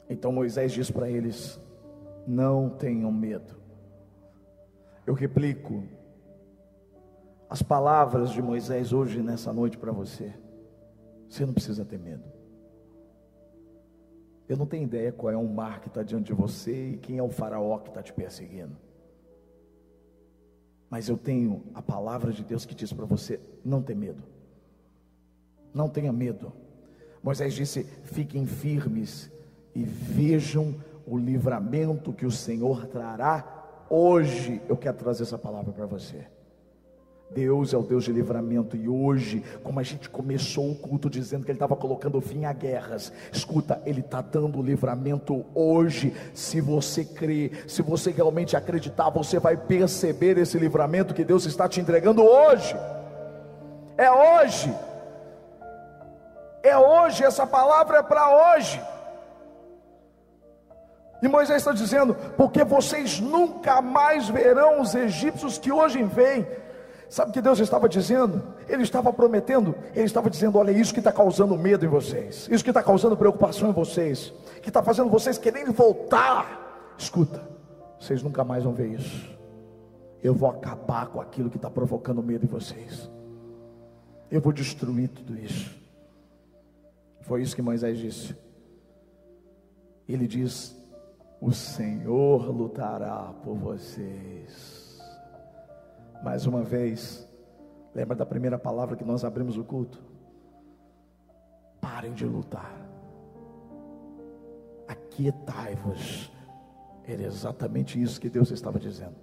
então 0.09 0.33
Moisés 0.33 0.73
diz 0.73 0.91
para 0.91 1.09
eles: 1.09 1.61
não 2.27 2.69
tenham 2.71 3.13
medo. 3.13 3.60
Eu 5.11 5.15
replico 5.15 5.83
as 7.49 7.65
palavras 7.65 8.31
de 8.31 8.41
Moisés 8.41 8.93
hoje 8.93 9.21
nessa 9.21 9.53
noite 9.53 9.77
para 9.77 9.91
você. 9.91 10.33
Você 11.29 11.45
não 11.45 11.53
precisa 11.53 11.85
ter 11.85 11.99
medo. 11.99 12.23
Eu 14.49 14.57
não 14.57 14.67
tenho 14.67 14.85
ideia 14.85 15.11
qual 15.11 15.33
é 15.33 15.37
o 15.37 15.49
mar 15.49 15.81
que 15.81 15.89
está 15.89 16.05
diante 16.05 16.27
de 16.27 16.33
você 16.33 16.91
e 16.91 16.97
quem 16.97 17.19
é 17.19 17.23
o 17.25 17.29
faraó 17.29 17.79
que 17.79 17.89
está 17.89 18.01
te 18.01 18.13
perseguindo. 18.13 18.77
Mas 20.89 21.09
eu 21.09 21.19
tenho 21.19 21.65
a 21.75 21.83
palavra 21.83 22.31
de 22.31 22.45
Deus 22.45 22.65
que 22.65 22.73
diz 22.73 22.93
para 22.93 23.05
você: 23.05 23.41
não 23.65 23.83
tenha 23.83 23.99
medo. 23.99 24.23
Não 25.75 25.89
tenha 25.89 26.13
medo. 26.13 26.53
Moisés 27.21 27.53
disse: 27.53 27.83
fiquem 27.83 28.47
firmes 28.47 29.29
e 29.75 29.83
vejam 29.83 30.77
o 31.05 31.19
livramento 31.19 32.13
que 32.13 32.25
o 32.27 32.31
Senhor 32.31 32.87
trará 32.87 33.60
Hoje 33.93 34.63
eu 34.69 34.77
quero 34.77 34.97
trazer 34.97 35.25
essa 35.25 35.37
palavra 35.37 35.73
para 35.73 35.85
você. 35.85 36.25
Deus 37.29 37.75
é 37.75 37.77
o 37.77 37.83
Deus 37.83 38.05
de 38.05 38.13
livramento, 38.13 38.77
e 38.77 38.89
hoje, 38.89 39.45
como 39.63 39.79
a 39.79 39.83
gente 39.83 40.09
começou 40.09 40.71
o 40.71 40.75
culto 40.77 41.11
dizendo 41.11 41.45
que 41.45 41.51
Ele 41.51 41.57
estava 41.57 41.77
colocando 41.77 42.21
fim 42.21 42.45
a 42.45 42.53
guerras, 42.53 43.13
escuta, 43.33 43.81
Ele 43.85 44.01
está 44.01 44.21
dando 44.21 44.63
livramento 44.63 45.45
hoje. 45.55 46.15
Se 46.35 46.61
você 46.61 47.05
crê, 47.05 47.51
se 47.67 47.83
você 47.83 48.11
realmente 48.13 48.57
acreditar, 48.57 49.11
você 49.11 49.41
vai 49.41 49.57
perceber 49.57 50.39
esse 50.39 50.57
livramento 50.57 51.15
que 51.15 51.25
Deus 51.25 51.45
está 51.45 51.69
te 51.69 51.81
entregando 51.81 52.23
hoje. 52.23 52.77
É 53.97 54.11
hoje, 54.11 54.75
é 56.63 56.77
hoje, 56.77 57.25
essa 57.25 57.47
palavra 57.47 57.99
é 57.99 58.03
para 58.03 58.55
hoje. 58.57 58.81
E 61.23 61.29
Moisés 61.29 61.59
está 61.59 61.73
dizendo: 61.73 62.15
porque 62.37 62.65
vocês 62.65 63.21
nunca 63.21 63.81
mais 63.81 64.29
verão 64.29 64.81
os 64.81 64.95
egípcios 64.95 65.59
que 65.59 65.71
hoje 65.71 66.03
vêm. 66.03 66.47
Sabe 67.09 67.31
o 67.31 67.33
que 67.33 67.43
Deus 67.43 67.59
estava 67.59 67.89
dizendo? 67.89 68.43
ele 68.73 68.85
estava 68.85 69.13
prometendo, 69.13 69.75
ele 69.95 70.07
estava 70.07 70.31
dizendo: 70.31 70.59
olha, 70.59 70.71
isso 70.71 70.93
que 70.95 71.01
está 71.01 71.13
causando 71.13 71.57
medo 71.59 71.85
em 71.85 71.89
vocês, 71.89 72.49
isso 72.51 72.63
que 72.63 72.71
está 72.71 72.83
causando 72.83 73.17
preocupação 73.17 73.69
em 73.69 73.73
vocês, 73.73 74.33
que 74.63 74.69
está 74.69 74.83
fazendo 74.83 75.11
vocês 75.11 75.37
querendo 75.37 75.73
voltar. 75.73 76.95
Escuta, 76.97 77.43
vocês 77.99 78.23
nunca 78.23 78.45
mais 78.45 78.65
vão 78.65 78.73
ver 78.73 78.89
isso. 78.89 79.29
Eu 80.23 80.35
vou 80.35 80.49
acabar 80.49 81.07
com 81.07 81.21
aquilo 81.21 81.51
que 81.51 81.57
está 81.57 81.71
provocando 81.71 82.23
medo 82.23 82.45
em 82.45 82.49
vocês. 82.49 83.11
Eu 84.31 84.41
vou 84.41 84.53
destruir 84.53 85.09
tudo 85.09 85.37
isso. 85.37 85.75
Foi 87.23 87.43
isso 87.43 87.57
que 87.57 87.63
Moisés 87.63 87.99
disse. 87.99 88.37
Ele 90.09 90.27
diz: 90.29 90.77
O 91.41 91.53
Senhor 91.53 92.51
lutará 92.51 93.33
por 93.43 93.57
vocês. 93.57 95.01
Mais 96.23 96.45
uma 96.45 96.63
vez, 96.63 97.27
lembra 97.95 98.15
da 98.15 98.27
primeira 98.27 98.59
palavra 98.59 98.95
que 98.95 99.05
nós 99.05 99.25
abrimos 99.25 99.57
o 99.57 99.65
culto? 99.65 100.03
Parem 101.81 102.13
de 102.13 102.27
lutar. 102.27 102.79
Aquietai-vos. 104.87 106.31
Era 107.05 107.23
exatamente 107.23 108.01
isso 108.01 108.21
que 108.21 108.29
Deus 108.29 108.51
estava 108.51 108.79
dizendo. 108.79 109.17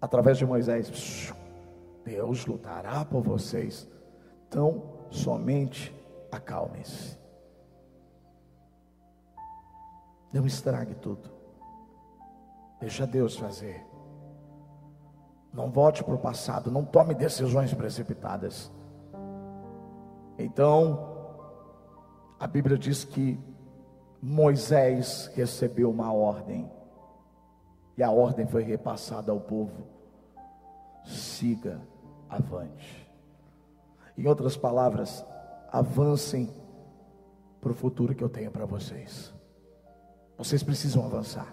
Através 0.00 0.38
de 0.38 0.44
Moisés, 0.46 1.32
Deus 2.04 2.46
lutará 2.46 3.04
por 3.04 3.22
vocês. 3.22 3.88
Então, 4.48 4.82
somente 5.10 5.94
acalmem-se. 6.32 7.17
Não 10.32 10.46
estrague 10.46 10.94
tudo. 10.94 11.30
Deixa 12.80 13.06
Deus 13.06 13.36
fazer. 13.36 13.84
Não 15.52 15.70
volte 15.70 16.04
para 16.04 16.14
o 16.14 16.18
passado, 16.18 16.70
não 16.70 16.84
tome 16.84 17.14
decisões 17.14 17.72
precipitadas. 17.72 18.70
Então, 20.38 21.16
a 22.38 22.46
Bíblia 22.46 22.78
diz 22.78 23.04
que 23.04 23.40
Moisés 24.22 25.30
recebeu 25.34 25.90
uma 25.90 26.12
ordem, 26.12 26.70
e 27.96 28.02
a 28.02 28.10
ordem 28.10 28.46
foi 28.46 28.62
repassada 28.62 29.32
ao 29.32 29.40
povo: 29.40 29.86
siga 31.04 31.80
avante. 32.28 33.08
Em 34.16 34.26
outras 34.26 34.56
palavras, 34.56 35.24
avancem 35.72 36.52
para 37.60 37.70
o 37.70 37.74
futuro 37.74 38.14
que 38.14 38.22
eu 38.22 38.28
tenho 38.28 38.50
para 38.50 38.66
vocês. 38.66 39.34
Vocês 40.38 40.62
precisam 40.62 41.04
avançar. 41.04 41.52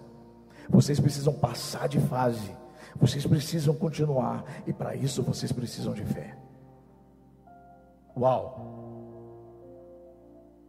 Vocês 0.69 0.99
precisam 0.99 1.33
passar 1.33 1.89
de 1.89 1.99
fase. 1.99 2.55
Vocês 2.95 3.25
precisam 3.25 3.73
continuar. 3.73 4.45
E 4.67 4.71
para 4.71 4.95
isso 4.95 5.23
vocês 5.23 5.51
precisam 5.51 5.93
de 5.93 6.05
fé. 6.05 6.37
Uau! 8.15 8.85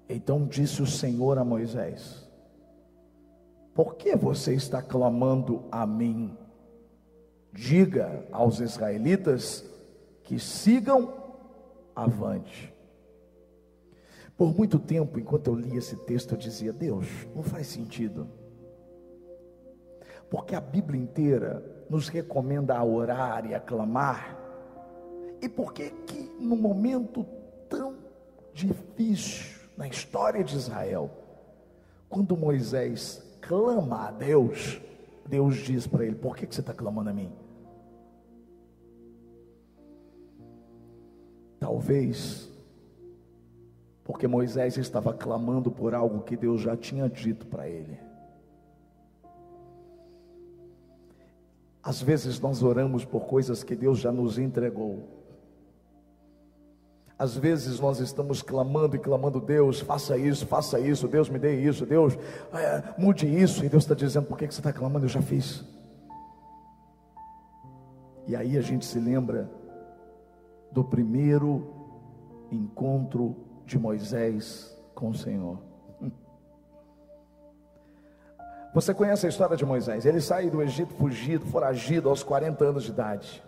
Então 0.08 0.46
disse 0.46 0.80
o 0.82 0.86
Senhor 0.86 1.38
a 1.38 1.44
Moisés: 1.44 2.26
Por 3.74 3.96
que 3.96 4.16
você 4.16 4.54
está 4.54 4.80
clamando 4.80 5.64
a 5.70 5.86
mim? 5.86 6.36
Diga 7.52 8.26
aos 8.32 8.60
israelitas 8.60 9.64
que 10.22 10.38
sigam 10.38 11.12
avante. 11.94 12.75
Por 14.36 14.54
muito 14.54 14.78
tempo, 14.78 15.18
enquanto 15.18 15.48
eu 15.48 15.54
lia 15.54 15.78
esse 15.78 15.96
texto, 15.96 16.32
eu 16.32 16.38
dizia: 16.38 16.72
Deus, 16.72 17.06
não 17.34 17.42
faz 17.42 17.66
sentido. 17.68 18.28
Porque 20.28 20.54
a 20.54 20.60
Bíblia 20.60 21.00
inteira 21.00 21.64
nos 21.88 22.08
recomenda 22.08 22.76
a 22.76 22.84
orar 22.84 23.46
e 23.46 23.54
a 23.54 23.60
clamar. 23.60 24.36
E 25.40 25.48
por 25.48 25.72
que 25.72 25.90
que 25.90 26.30
num 26.38 26.56
momento 26.56 27.24
tão 27.68 27.96
difícil 28.52 29.56
na 29.76 29.86
história 29.86 30.42
de 30.42 30.56
Israel, 30.56 31.10
quando 32.08 32.36
Moisés 32.36 33.22
clama 33.40 34.08
a 34.08 34.10
Deus, 34.10 34.80
Deus 35.26 35.56
diz 35.56 35.86
para 35.86 36.04
ele: 36.04 36.16
Por 36.16 36.36
que, 36.36 36.46
que 36.46 36.54
você 36.54 36.60
está 36.60 36.74
clamando 36.74 37.08
a 37.08 37.12
mim? 37.12 37.32
Talvez 41.58 42.50
porque 44.06 44.28
Moisés 44.28 44.76
estava 44.76 45.12
clamando 45.12 45.68
por 45.68 45.92
algo 45.92 46.22
que 46.22 46.36
Deus 46.36 46.60
já 46.60 46.76
tinha 46.76 47.08
dito 47.08 47.44
para 47.46 47.68
ele. 47.68 47.98
Às 51.82 52.00
vezes 52.00 52.38
nós 52.38 52.62
oramos 52.62 53.04
por 53.04 53.26
coisas 53.26 53.64
que 53.64 53.74
Deus 53.74 53.98
já 53.98 54.12
nos 54.12 54.38
entregou. 54.38 55.08
Às 57.18 57.36
vezes 57.36 57.80
nós 57.80 57.98
estamos 57.98 58.42
clamando 58.42 58.94
e 58.94 58.98
clamando, 58.98 59.40
Deus, 59.40 59.80
faça 59.80 60.16
isso, 60.16 60.46
faça 60.46 60.78
isso, 60.78 61.08
Deus 61.08 61.28
me 61.28 61.38
dê 61.38 61.60
isso, 61.60 61.84
Deus, 61.84 62.16
é, 62.52 62.94
mude 62.98 63.26
isso, 63.26 63.64
e 63.64 63.68
Deus 63.68 63.84
está 63.84 63.94
dizendo, 63.94 64.26
por 64.26 64.38
que, 64.38 64.46
que 64.46 64.54
você 64.54 64.60
está 64.60 64.72
clamando? 64.72 65.06
Eu 65.06 65.10
já 65.10 65.22
fiz. 65.22 65.64
E 68.26 68.36
aí 68.36 68.56
a 68.56 68.60
gente 68.60 68.84
se 68.84 69.00
lembra 69.00 69.50
do 70.70 70.84
primeiro 70.84 71.72
encontro 72.52 73.45
de 73.66 73.78
Moisés 73.78 74.74
com 74.94 75.10
o 75.10 75.14
Senhor. 75.14 75.58
Você 78.72 78.94
conhece 78.94 79.26
a 79.26 79.28
história 79.28 79.56
de 79.56 79.64
Moisés? 79.64 80.04
Ele 80.04 80.20
sai 80.20 80.48
do 80.50 80.62
Egito 80.62 80.94
fugido, 80.94 81.46
foragido 81.46 82.08
aos 82.08 82.22
40 82.22 82.64
anos 82.64 82.84
de 82.84 82.90
idade. 82.90 83.42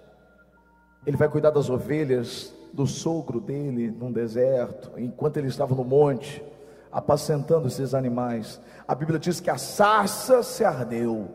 Ele 1.07 1.16
vai 1.16 1.28
cuidar 1.28 1.50
das 1.50 1.70
ovelhas 1.70 2.52
do 2.72 2.87
sogro 2.87 3.40
dele 3.40 3.90
num 3.90 4.11
deserto, 4.11 4.90
enquanto 4.98 5.37
ele 5.37 5.48
estava 5.48 5.74
no 5.74 5.85
monte, 5.85 6.42
apacentando 6.90 7.68
esses 7.68 7.94
animais. 7.94 8.61
A 8.87 8.94
Bíblia 8.94 9.18
diz 9.18 9.38
que 9.38 9.50
a 9.50 9.59
sarça 9.59 10.42
se 10.42 10.64
ardeu 10.64 11.28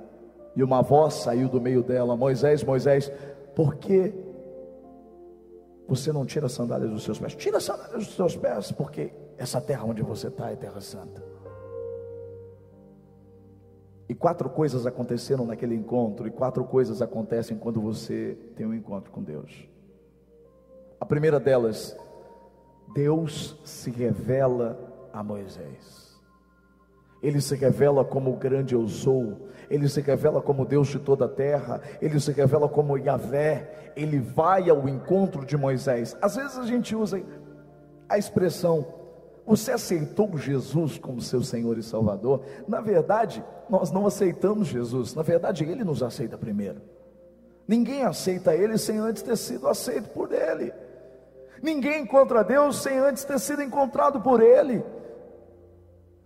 e 0.55 0.63
uma 0.63 0.81
voz 0.81 1.15
saiu 1.15 1.47
do 1.47 1.61
meio 1.61 1.83
dela: 1.83 2.17
Moisés, 2.17 2.63
Moisés, 2.63 3.11
por 3.55 3.75
que 3.75 4.13
você 5.87 6.11
não 6.11 6.25
tira 6.25 6.45
as 6.45 6.53
sandálias 6.53 6.91
dos 6.91 7.03
seus 7.03 7.19
pés. 7.19 7.35
Tira 7.35 7.57
as 7.57 7.63
sandálias 7.63 8.05
dos 8.05 8.15
seus 8.15 8.35
pés, 8.35 8.71
porque 8.71 9.11
essa 9.37 9.59
terra 9.59 9.83
onde 9.83 10.01
você 10.01 10.27
está 10.27 10.51
é 10.51 10.55
terra 10.55 10.79
santa. 10.81 11.23
E 14.07 14.13
quatro 14.15 14.49
coisas 14.49 14.85
aconteceram 14.85 15.45
naquele 15.45 15.75
encontro, 15.75 16.27
e 16.27 16.31
quatro 16.31 16.63
coisas 16.65 17.01
acontecem 17.01 17.57
quando 17.57 17.81
você 17.81 18.37
tem 18.55 18.65
um 18.65 18.73
encontro 18.73 19.11
com 19.11 19.23
Deus. 19.23 19.67
A 20.99 21.05
primeira 21.05 21.39
delas, 21.39 21.97
Deus 22.93 23.59
se 23.63 23.89
revela 23.89 25.09
a 25.11 25.23
Moisés. 25.23 26.12
Ele 27.23 27.39
se 27.39 27.55
revela 27.55 28.03
como 28.03 28.31
o 28.31 28.35
grande 28.35 28.75
eu 28.75 28.85
sou, 28.87 29.47
ele 29.69 29.87
se 29.87 30.01
revela 30.01 30.41
como 30.41 30.65
Deus 30.65 30.89
de 30.89 30.99
toda 30.99 31.25
a 31.25 31.29
terra, 31.29 31.81
ele 32.01 32.19
se 32.19 32.31
revela 32.33 32.67
como 32.67 32.97
Yahvé, 32.97 33.91
ele 33.95 34.19
vai 34.19 34.69
ao 34.69 34.89
encontro 34.89 35.45
de 35.45 35.55
Moisés. 35.55 36.17
Às 36.21 36.35
vezes 36.35 36.57
a 36.57 36.65
gente 36.65 36.93
usa 36.93 37.23
a 38.09 38.17
expressão, 38.17 38.85
você 39.45 39.71
aceitou 39.71 40.37
Jesus 40.37 40.97
como 40.97 41.21
seu 41.21 41.41
Senhor 41.41 41.77
e 41.77 41.83
Salvador? 41.83 42.41
Na 42.67 42.81
verdade, 42.81 43.43
nós 43.69 43.89
não 43.89 44.05
aceitamos 44.05 44.67
Jesus, 44.67 45.15
na 45.15 45.21
verdade, 45.21 45.63
ele 45.63 45.83
nos 45.83 46.03
aceita 46.03 46.37
primeiro. 46.37 46.81
Ninguém 47.65 48.03
aceita 48.03 48.53
ele 48.53 48.77
sem 48.77 48.97
antes 48.97 49.23
ter 49.23 49.37
sido 49.37 49.67
aceito 49.67 50.09
por 50.09 50.33
ele. 50.33 50.73
Ninguém 51.61 52.01
encontra 52.01 52.43
Deus 52.43 52.81
sem 52.81 52.97
antes 52.97 53.23
ter 53.23 53.39
sido 53.39 53.61
encontrado 53.61 54.19
por 54.19 54.41
ele. 54.41 54.83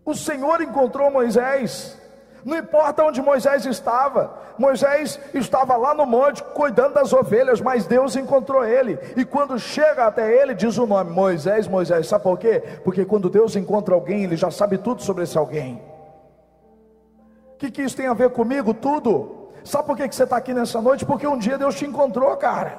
O 0.08 0.16
Senhor 0.16 0.62
encontrou 0.62 1.12
Moisés. 1.12 1.98
Não 2.46 2.58
importa 2.58 3.04
onde 3.04 3.22
Moisés 3.22 3.66
estava, 3.66 4.40
Moisés 4.58 5.20
estava 5.34 5.76
lá 5.76 5.94
no 5.94 6.06
monte 6.06 6.42
cuidando 6.42 6.94
das 6.94 7.12
ovelhas, 7.12 7.60
mas 7.60 7.86
Deus 7.86 8.16
encontrou 8.16 8.64
ele. 8.64 8.98
E 9.18 9.26
quando 9.26 9.60
chega 9.60 10.06
até 10.06 10.42
ele, 10.42 10.54
diz 10.54 10.78
o 10.78 10.88
nome 10.88 11.12
Moisés, 11.12 11.68
Moisés. 11.68 12.08
Sabe 12.08 12.24
por 12.24 12.40
quê? 12.40 12.64
Porque 12.86 13.04
quando 13.04 13.30
Deus 13.30 13.58
encontra 13.58 13.94
alguém, 13.94 14.24
ele 14.24 14.38
já 14.38 14.50
sabe 14.50 14.78
tudo 14.78 15.02
sobre 15.02 15.26
esse 15.26 15.38
alguém. 15.38 15.82
O 17.56 17.58
que, 17.58 17.70
que 17.70 17.82
isso 17.82 17.98
tem 17.98 18.08
a 18.08 18.14
ver 18.14 18.30
comigo? 18.30 18.74
Tudo. 18.74 19.50
Sabe 19.66 19.88
por 19.88 19.98
que, 19.98 20.08
que 20.08 20.16
você 20.16 20.24
está 20.24 20.38
aqui 20.38 20.54
nessa 20.54 20.82
noite? 20.82 21.06
Porque 21.06 21.28
um 21.28 21.38
dia 21.38 21.58
Deus 21.58 21.76
te 21.76 21.86
encontrou, 21.86 22.34
cara. 22.38 22.78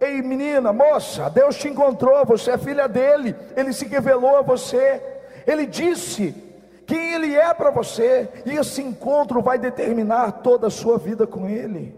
Ei, 0.00 0.22
menina, 0.22 0.72
moça, 0.72 1.28
Deus 1.28 1.56
te 1.56 1.66
encontrou, 1.66 2.24
você 2.24 2.52
é 2.52 2.58
filha 2.58 2.86
dele, 2.88 3.34
ele 3.56 3.72
se 3.72 3.84
revelou 3.84 4.36
a 4.36 4.42
você. 4.42 5.21
Ele 5.46 5.66
disse 5.66 6.34
quem 6.86 7.14
Ele 7.14 7.34
é 7.34 7.54
para 7.54 7.70
você, 7.70 8.28
e 8.44 8.50
esse 8.50 8.82
encontro 8.82 9.40
vai 9.40 9.58
determinar 9.58 10.42
toda 10.42 10.66
a 10.66 10.70
sua 10.70 10.98
vida 10.98 11.26
com 11.26 11.48
Ele. 11.48 11.96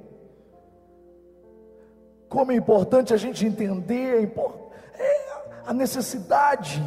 Como 2.28 2.52
é 2.52 2.54
importante 2.54 3.14
a 3.14 3.16
gente 3.16 3.46
entender 3.46 4.32
é 4.98 5.24
a 5.66 5.72
necessidade 5.72 6.82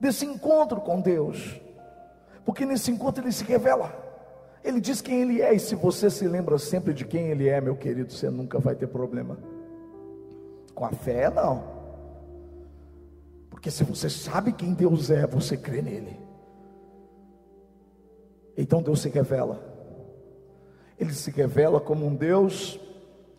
desse 0.00 0.26
encontro 0.26 0.80
com 0.80 1.00
Deus, 1.00 1.60
porque 2.44 2.64
nesse 2.66 2.90
encontro 2.90 3.22
Ele 3.22 3.32
se 3.32 3.44
revela, 3.44 3.92
Ele 4.64 4.80
diz 4.80 5.00
quem 5.00 5.22
Ele 5.22 5.40
é, 5.42 5.54
e 5.54 5.60
se 5.60 5.74
você 5.74 6.10
se 6.10 6.26
lembra 6.26 6.58
sempre 6.58 6.92
de 6.92 7.04
quem 7.04 7.28
Ele 7.28 7.48
é, 7.48 7.60
meu 7.60 7.76
querido, 7.76 8.12
você 8.12 8.28
nunca 8.28 8.58
vai 8.58 8.74
ter 8.74 8.88
problema. 8.88 9.38
Com 10.74 10.84
a 10.84 10.90
fé, 10.90 11.30
não. 11.30 11.77
Porque 13.58 13.72
se 13.72 13.82
você 13.82 14.08
sabe 14.08 14.52
quem 14.52 14.72
Deus 14.72 15.10
é, 15.10 15.26
você 15.26 15.56
crê 15.56 15.82
nele. 15.82 16.16
Então 18.56 18.80
Deus 18.80 19.00
se 19.00 19.08
revela. 19.08 19.60
Ele 20.96 21.12
se 21.12 21.32
revela 21.32 21.80
como 21.80 22.06
um 22.06 22.14
Deus 22.14 22.78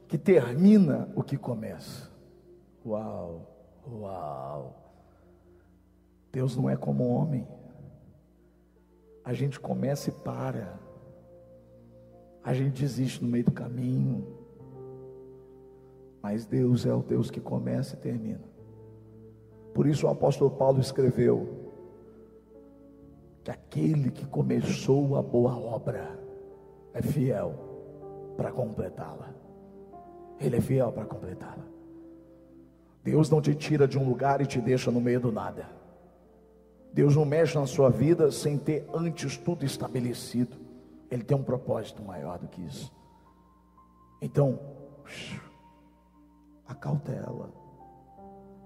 que 0.09 0.17
termina 0.17 1.09
o 1.15 1.23
que 1.23 1.37
começa. 1.37 2.11
Uau, 2.85 3.47
uau. 3.89 4.91
Deus 6.33 6.53
não 6.53 6.69
é 6.69 6.75
como 6.75 7.07
homem. 7.07 7.47
A 9.23 9.33
gente 9.33 9.57
começa 9.57 10.09
e 10.09 10.13
para. 10.13 10.77
A 12.43 12.53
gente 12.53 12.81
desiste 12.81 13.23
no 13.23 13.31
meio 13.31 13.45
do 13.45 13.53
caminho. 13.53 14.27
Mas 16.21 16.45
Deus 16.45 16.85
é 16.85 16.93
o 16.93 17.01
Deus 17.01 17.31
que 17.31 17.39
começa 17.39 17.95
e 17.95 17.99
termina. 17.99 18.48
Por 19.73 19.87
isso 19.87 20.07
o 20.07 20.09
apóstolo 20.09 20.51
Paulo 20.51 20.79
escreveu 20.79 21.47
que 23.43 23.51
aquele 23.51 24.11
que 24.11 24.25
começou 24.25 25.15
a 25.15 25.21
boa 25.21 25.57
obra 25.57 26.19
é 26.93 27.01
fiel 27.01 27.53
para 28.35 28.51
completá-la. 28.51 29.33
Ele 30.39 30.57
é 30.57 30.61
fiel 30.61 30.91
para 30.91 31.05
completá-la. 31.05 31.65
Deus 33.03 33.29
não 33.29 33.41
te 33.41 33.55
tira 33.55 33.87
de 33.87 33.97
um 33.97 34.07
lugar 34.07 34.41
e 34.41 34.45
te 34.45 34.59
deixa 34.59 34.91
no 34.91 35.01
meio 35.01 35.19
do 35.19 35.31
nada. 35.31 35.67
Deus 36.93 37.15
não 37.15 37.25
mexe 37.25 37.57
na 37.57 37.67
sua 37.67 37.89
vida 37.89 38.31
sem 38.31 38.57
ter 38.57 38.87
antes 38.93 39.37
tudo 39.37 39.65
estabelecido. 39.65 40.57
Ele 41.09 41.23
tem 41.23 41.35
um 41.35 41.43
propósito 41.43 42.03
maior 42.03 42.39
do 42.39 42.47
que 42.47 42.61
isso. 42.61 42.91
Então, 44.21 44.59
acautela, 46.67 47.51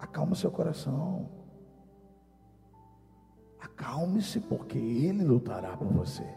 acalma 0.04 0.36
seu 0.36 0.52
coração, 0.52 1.30
acalme-se, 3.60 4.40
porque 4.42 4.78
Ele 4.78 5.24
lutará 5.24 5.78
por 5.78 5.88
você. 5.88 6.28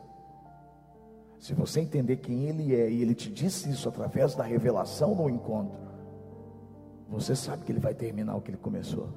Se 1.39 1.53
você 1.53 1.81
entender 1.81 2.17
quem 2.19 2.45
Ele 2.45 2.75
é 2.75 2.89
e 2.91 3.03
Ele 3.03 3.15
te 3.15 3.31
disse 3.31 3.69
isso 3.69 3.89
através 3.89 4.35
da 4.35 4.45
revelação 4.45 5.15
no 5.15 5.29
encontro, 5.29 5.79
você 7.09 7.35
sabe 7.35 7.65
que 7.65 7.73
Ele 7.73 7.81
vai 7.81 7.95
terminar 7.95 8.37
o 8.37 8.41
que 8.41 8.51
Ele 8.51 8.57
começou. 8.59 9.09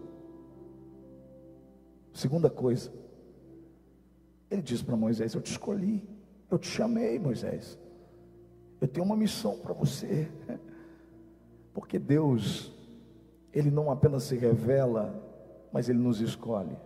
Segunda 2.12 2.50
coisa, 2.50 2.92
Ele 4.50 4.64
diz 4.64 4.82
para 4.82 4.96
Moisés: 4.96 5.36
Eu 5.36 5.42
te 5.42 5.52
escolhi, 5.52 6.10
eu 6.50 6.58
te 6.58 6.68
chamei, 6.68 7.20
Moisés. 7.20 7.78
Eu 8.82 8.88
tenho 8.88 9.06
uma 9.06 9.16
missão 9.16 9.60
para 9.60 9.74
você. 9.74 10.30
Porque 11.74 12.00
Deus, 12.00 12.74
Ele 13.54 13.72
não 13.72 13.90
apenas 13.90 14.24
se 14.24 14.36
revela, 14.36 15.14
mas 15.72 15.90
Ele 15.90 16.00
nos 16.00 16.22
escolhe. 16.22 16.78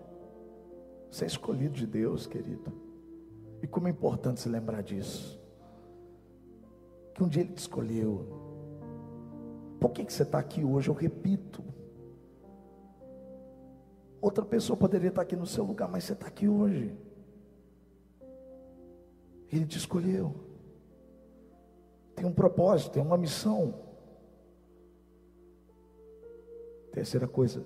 Você 1.12 1.26
é 1.26 1.28
escolhido 1.28 1.74
de 1.74 1.86
Deus, 1.86 2.26
querido. 2.26 2.72
E 3.62 3.68
como 3.68 3.88
é 3.88 3.92
importante 3.92 4.40
se 4.42 4.50
lembrar 4.50 4.82
disso. 4.82 5.40
Que 7.14 7.24
um 7.24 7.28
dia 7.28 7.44
Ele 7.44 7.54
te 7.54 7.60
escolheu. 7.60 8.26
Por 9.80 9.92
que, 9.92 10.06
que 10.06 10.14
você 10.14 10.24
está 10.24 10.40
aqui 10.40 10.64
hoje? 10.64 10.90
Eu 10.90 10.94
repito. 10.94 11.64
Outra 14.22 14.46
pessoa 14.46 14.78
poderia 14.78 15.10
estar 15.10 15.22
aqui 15.22 15.36
no 15.36 15.46
seu 15.46 15.66
lugar, 15.66 15.90
mas 15.90 16.06
você 16.06 16.14
está 16.14 16.28
aqui 16.28 16.48
hoje. 16.48 16.98
Ele 19.52 19.66
te 19.66 19.78
escolheu. 19.78 20.34
Tem 22.16 22.26
um 22.26 22.32
propósito, 22.32 22.94
tem 22.94 23.04
uma 23.04 23.18
missão. 23.18 23.83
Terceira 27.04 27.28
coisa, 27.28 27.62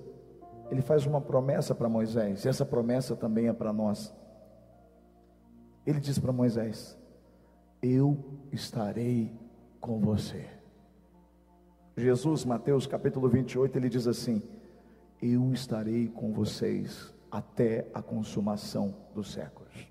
ele 0.71 0.81
faz 0.81 1.05
uma 1.05 1.21
promessa 1.21 1.75
para 1.75 1.87
Moisés, 1.87 2.43
e 2.43 2.49
essa 2.49 2.65
promessa 2.65 3.15
também 3.15 3.47
é 3.47 3.53
para 3.53 3.71
nós. 3.71 4.11
Ele 5.85 5.99
diz 5.99 6.17
para 6.17 6.31
Moisés: 6.31 6.97
Eu 7.79 8.17
estarei 8.51 9.31
com 9.79 9.99
você. 9.99 10.43
Jesus, 11.95 12.45
Mateus 12.45 12.87
capítulo 12.87 13.29
28, 13.29 13.77
ele 13.77 13.89
diz 13.89 14.07
assim: 14.07 14.41
Eu 15.21 15.53
estarei 15.53 16.07
com 16.07 16.33
vocês 16.33 17.13
até 17.29 17.87
a 17.93 18.01
consumação 18.01 18.95
dos 19.13 19.31
séculos. 19.33 19.87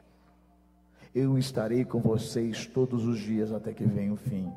Eu 1.15 1.39
estarei 1.39 1.85
com 1.85 2.01
vocês 2.01 2.67
todos 2.67 3.07
os 3.07 3.21
dias 3.21 3.53
até 3.53 3.73
que 3.73 3.85
venha 3.85 4.13
o 4.13 4.17
fim. 4.17 4.53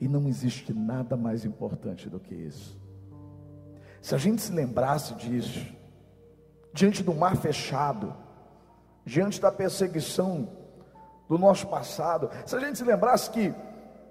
E 0.00 0.08
não 0.08 0.26
existe 0.26 0.72
nada 0.72 1.14
mais 1.14 1.44
importante 1.44 2.08
do 2.08 2.18
que 2.18 2.34
isso. 2.34 2.87
Se 4.00 4.14
a 4.14 4.18
gente 4.18 4.42
se 4.42 4.52
lembrasse 4.52 5.14
disso, 5.14 5.66
diante 6.72 7.02
do 7.02 7.14
mar 7.14 7.36
fechado, 7.36 8.14
diante 9.04 9.40
da 9.40 9.50
perseguição 9.50 10.48
do 11.28 11.38
nosso 11.38 11.66
passado, 11.66 12.30
se 12.46 12.54
a 12.54 12.60
gente 12.60 12.78
se 12.78 12.84
lembrasse 12.84 13.30
que 13.30 13.54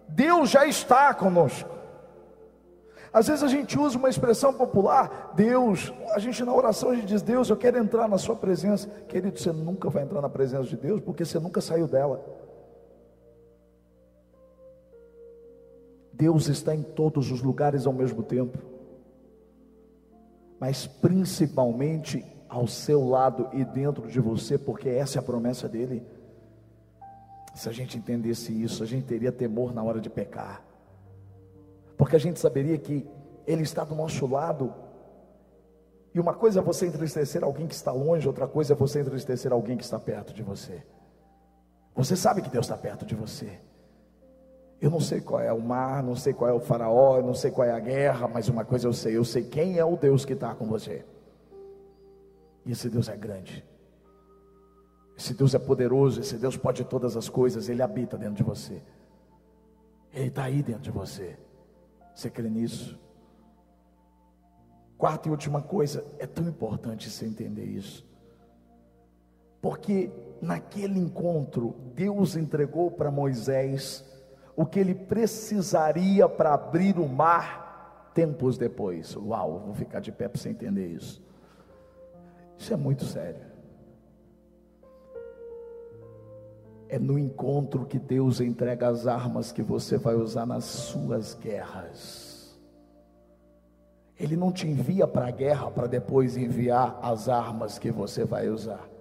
Deus 0.08 0.50
já 0.50 0.66
está 0.66 1.14
conosco. 1.14 1.78
Às 3.12 3.28
vezes 3.28 3.44
a 3.44 3.48
gente 3.48 3.80
usa 3.80 3.98
uma 3.98 4.10
expressão 4.10 4.54
popular, 4.54 5.34
Deus, 5.36 5.92
a 6.14 6.20
gente 6.20 6.44
na 6.44 6.54
oração 6.54 6.90
a 6.90 6.96
gente 6.96 7.08
diz, 7.08 7.22
Deus, 7.22 7.50
eu 7.50 7.58
quero 7.58 7.78
entrar 7.78 8.08
na 8.08 8.18
sua 8.18 8.36
presença. 8.36 8.88
Querido, 9.08 9.40
você 9.40 9.52
nunca 9.52 9.90
vai 9.90 10.04
entrar 10.04 10.22
na 10.22 10.30
presença 10.30 10.66
de 10.66 10.78
Deus, 10.78 11.02
porque 11.02 11.26
você 11.26 11.40
nunca 11.40 11.62
saiu 11.62 11.88
dela. 11.88 12.24
Deus 16.14 16.48
está 16.48 16.76
em 16.76 16.82
todos 16.82 17.32
os 17.32 17.42
lugares 17.42 17.86
ao 17.86 17.94
mesmo 17.94 18.24
tempo, 18.24 18.58
mas 20.60 20.88
principalmente 20.88 22.26
ao 22.50 22.68
seu 22.68 23.08
lado 23.08 23.50
e 23.54 23.64
dentro 23.64 24.08
de 24.08 24.20
você, 24.20 24.58
porque 24.58 24.90
essa 24.90 25.18
é 25.18 25.20
a 25.20 25.24
promessa 25.24 25.68
dele. 25.68 26.06
Se 27.54 27.68
a 27.68 27.72
gente 27.72 27.98
entendesse 27.98 28.52
isso, 28.52 28.84
a 28.84 28.86
gente 28.86 29.06
teria 29.06 29.32
temor 29.32 29.74
na 29.74 29.84
hora 29.84 30.00
de 30.00 30.10
pecar, 30.10 30.64
porque 31.98 32.16
a 32.16 32.20
gente 32.20 32.40
saberia 32.40 32.78
que 32.78 33.06
Ele 33.46 33.64
está 33.64 33.84
do 33.84 33.96
nosso 33.96 34.26
lado. 34.28 34.74
E 36.14 36.20
uma 36.20 36.34
coisa 36.34 36.60
é 36.60 36.64
você 36.64 36.88
entristecer 36.88 37.44
alguém 37.44 37.68
que 37.68 37.76
está 37.76 37.92
longe, 37.92 38.28
outra 38.28 38.48
coisa 38.48 38.74
é 38.74 38.76
você 38.76 39.02
entristecer 39.02 39.52
alguém 39.52 39.78
que 39.78 39.84
está 39.84 40.00
perto 40.00 40.34
de 40.34 40.42
você. 40.42 40.84
Você 41.96 42.16
sabe 42.16 42.42
que 42.42 42.50
Deus 42.50 42.66
está 42.66 42.78
perto 42.78 43.06
de 43.06 43.16
você. 43.16 43.60
Eu 44.80 44.92
não 44.92 45.00
sei 45.00 45.22
qual 45.22 45.42
é 45.42 45.52
o 45.52 45.60
mar, 45.60 46.04
não 46.04 46.16
sei 46.16 46.34
qual 46.34 46.50
é 46.50 46.54
o 46.54 46.60
faraó, 46.60 47.22
não 47.22 47.34
sei 47.34 47.50
qual 47.50 47.68
é 47.68 47.72
a 47.72 47.80
guerra, 47.80 48.28
mas 48.28 48.48
uma 48.48 48.64
coisa 48.64 48.88
eu 48.88 48.94
sei, 48.94 49.18
eu 49.18 49.26
sei 49.26 49.44
quem 49.44 49.80
é 49.80 49.86
o 49.86 49.98
Deus 49.98 50.24
que 50.24 50.34
está 50.34 50.54
com 50.54 50.68
você. 50.68 51.04
E 52.66 52.72
esse 52.72 52.90
Deus 52.90 53.10
é 53.10 53.18
grande. 53.18 53.66
Esse 55.18 55.34
Deus 55.34 55.56
é 55.56 55.60
poderoso, 55.60 56.20
esse 56.20 56.38
Deus 56.38 56.56
pode 56.56 56.84
todas 56.84 57.18
as 57.18 57.28
coisas, 57.28 57.70
Ele 57.70 57.82
habita 57.82 58.18
dentro 58.18 58.36
de 58.36 58.44
você. 58.44 58.84
Ele 60.14 60.28
está 60.28 60.44
aí 60.44 60.62
dentro 60.62 60.84
de 60.84 60.92
você. 60.92 61.38
Você 62.14 62.30
crê 62.30 62.48
nisso? 62.48 63.00
Quarta 64.96 65.28
e 65.28 65.32
última 65.32 65.62
coisa, 65.62 66.06
é 66.20 66.28
tão 66.28 66.48
importante 66.48 67.10
você 67.10 67.26
entender 67.26 67.66
isso. 67.66 68.06
Porque 69.60 70.12
naquele 70.40 71.00
encontro, 71.00 71.76
Deus 71.96 72.36
entregou 72.36 72.92
para 72.92 73.10
Moisés 73.10 74.06
o 74.58 74.66
que 74.66 74.80
ele 74.80 74.96
precisaria 74.96 76.28
para 76.28 76.56
abrir 76.56 76.98
o 76.98 77.08
mar 77.08 78.10
tempos 78.12 78.58
depois. 78.58 79.16
Uau, 79.16 79.60
vou 79.60 79.76
ficar 79.76 80.00
de 80.00 80.12
pé 80.12 80.28
para 80.28 80.42
você 80.42 80.50
entender 80.50 80.88
isso. 80.88 81.22
Isso 82.58 82.74
é 82.74 82.76
muito 82.76 83.06
sério. 83.06 83.46
É 86.90 86.98
no 86.98 87.20
encontro 87.20 87.86
que 87.86 88.00
Deus 88.00 88.42
entrega 88.42 88.88
as 88.88 89.06
armas 89.06 89.52
que 89.52 89.62
você 89.62 89.96
vai 89.96 90.16
usar 90.16 90.48
nas 90.48 90.64
suas 90.64 91.36
guerras. 91.36 92.58
Ele 94.20 94.36
não 94.36 94.52
te 94.52 94.68
envia 94.68 95.08
para 95.08 95.28
a 95.28 95.32
guerra 95.32 95.70
para 95.70 95.86
depois 95.86 96.36
enviar 96.36 96.98
as 97.04 97.30
armas 97.30 97.78
que 97.78 97.92
você 97.92 98.26
vai 98.26 98.50
usar. 98.50 98.97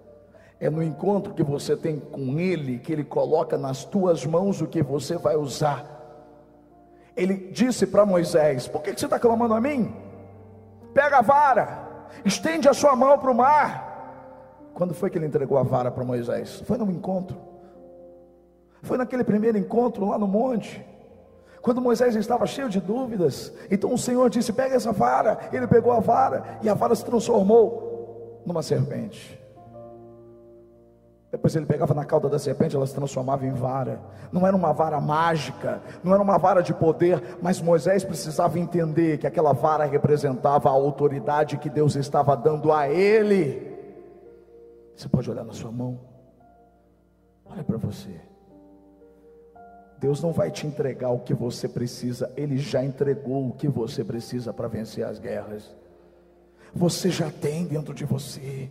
É 0.59 0.71
no 0.71 0.83
encontro 0.83 1.35
que 1.35 1.43
você 1.43 1.77
tem 1.77 1.99
com 1.99 2.39
Ele 2.39 2.79
que 2.79 2.93
Ele 2.93 3.05
coloca 3.05 3.59
nas 3.59 3.85
tuas 3.85 4.25
mãos 4.25 4.61
o 4.61 4.67
que 4.67 4.83
você 4.83 5.17
vai 5.17 5.37
usar. 5.37 5.95
Ele 7.17 7.35
disse 7.53 7.87
para 7.87 8.07
Moisés: 8.07 8.67
Por 8.67 8.83
que, 8.83 8.93
você 8.93 9.05
está 9.07 9.19
clamando 9.19 9.55
a 9.55 9.61
mim? 9.61 9.95
Pega 10.95 11.19
a 11.19 11.23
vara 11.23 11.87
estende 12.25 12.69
a 12.69 12.75
sua 12.75 12.95
mão 12.95 13.19
para 13.19 13.31
o 13.31 13.35
mar. 13.35 14.71
Quando 14.75 14.95
foi 14.95 15.11
que 15.11 15.19
ele 15.19 15.27
entregou 15.27 15.59
a 15.59 15.63
vara 15.63 15.91
para 15.91 16.05
Moisés? 16.05 16.63
Foi 16.67 16.77
num 16.77 16.91
encontro. 16.91 17.37
Foi 18.83 18.99
naquele 18.99 19.25
primeiro 19.25 19.59
encontro 19.59 20.07
lá 20.07 20.19
no 20.19 20.27
monte. 20.27 20.85
Quando 21.63 21.81
Moisés 21.81 22.15
estava 22.15 22.47
cheio 22.47 22.69
de 22.69 22.81
dúvidas, 22.81 23.53
então 23.71 23.93
o 23.93 23.99
Senhor 23.99 24.29
disse: 24.31 24.53
Pega 24.53 24.77
essa 24.77 24.93
vara. 24.93 25.39
Ele 25.53 25.67
pegou 25.67 25.93
a 25.93 26.01
vara 26.01 26.59
e 26.63 26.69
a 26.69 26.75
vara 26.75 26.95
se 26.95 27.05
transformou 27.05 28.43
numa 28.45 28.63
serpente. 28.63 29.41
Depois 31.31 31.55
ele 31.57 31.67
pegava 31.67 31.93
na 31.93 32.05
cauda 32.05 32.29
da 32.29 32.39
serpente, 32.39 32.77
ela 32.77 32.87
se 32.87 32.95
transformava 32.95 33.45
em 33.45 33.53
vara. 33.53 34.01
Não 34.31 34.47
era 34.47 34.57
uma 34.57 34.73
vara 34.73 35.01
mágica, 35.01 35.83
não 36.03 36.15
era 36.15 36.23
uma 36.23 36.39
vara 36.39 36.63
de 36.63 36.73
poder, 36.73 37.39
mas 37.43 37.61
Moisés 37.61 38.05
precisava 38.05 38.59
entender 38.59 39.19
que 39.19 39.27
aquela 39.27 39.53
vara 39.53 39.85
representava 39.85 40.69
a 40.69 40.73
autoridade 40.73 41.59
que 41.59 41.69
Deus 41.69 41.97
estava 41.97 42.37
dando 42.37 42.73
a 42.73 42.89
ele. 42.89 43.75
Você 44.95 45.09
pode 45.09 45.31
olhar 45.31 45.45
na 45.45 45.53
sua 45.53 45.71
mão, 45.71 45.99
olha 47.45 47.65
para 47.65 47.77
você. 47.77 48.21
Deus 49.99 50.23
não 50.23 50.33
vai 50.33 50.51
te 50.51 50.67
entregar 50.67 51.11
o 51.11 51.21
que 51.21 51.35
você 51.35 51.69
precisa, 51.69 52.31
Ele 52.37 52.59
já 52.59 52.85
entregou 52.85 53.49
o 53.49 53.53
que 53.53 53.67
você 53.67 54.05
precisa 54.05 54.53
para 54.53 54.69
vencer 54.69 55.05
as 55.05 55.19
guerras. 55.19 55.75
Você 56.75 57.11
já 57.11 57.31
tem 57.31 57.65
dentro 57.65 57.95
de 57.95 58.05
você. 58.05 58.71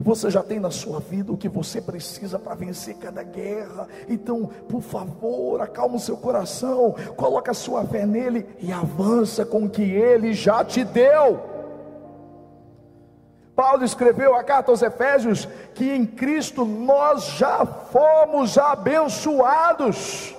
Você 0.00 0.30
já 0.30 0.42
tem 0.42 0.58
na 0.58 0.70
sua 0.70 0.98
vida 0.98 1.32
o 1.32 1.36
que 1.36 1.48
você 1.48 1.80
precisa 1.80 2.38
para 2.38 2.54
vencer 2.54 2.96
cada 2.96 3.22
guerra. 3.22 3.86
Então, 4.08 4.46
por 4.68 4.82
favor, 4.82 5.60
acalma 5.60 5.96
o 5.96 6.00
seu 6.00 6.16
coração, 6.16 6.94
coloca 7.16 7.52
a 7.52 7.54
sua 7.54 7.84
fé 7.84 8.04
nele 8.04 8.46
e 8.60 8.72
avança 8.72 9.44
com 9.46 9.64
o 9.64 9.70
que 9.70 9.82
ele 9.82 10.32
já 10.32 10.64
te 10.64 10.84
deu. 10.84 11.54
Paulo 13.54 13.84
escreveu 13.84 14.34
a 14.34 14.42
carta 14.42 14.72
aos 14.72 14.82
Efésios 14.82 15.46
que 15.74 15.88
em 15.88 16.04
Cristo 16.04 16.64
nós 16.64 17.24
já 17.36 17.64
fomos 17.64 18.58
abençoados. 18.58 20.34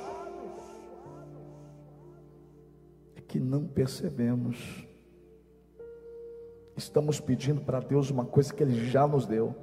É 3.15 3.21
que 3.21 3.39
não 3.39 3.65
percebemos 3.65 4.85
estamos 6.75 7.19
pedindo 7.19 7.61
para 7.61 7.79
Deus 7.79 8.09
uma 8.09 8.25
coisa 8.25 8.53
que 8.53 8.61
Ele 8.61 8.85
já 8.89 9.07
nos 9.07 9.25
deu. 9.25 9.55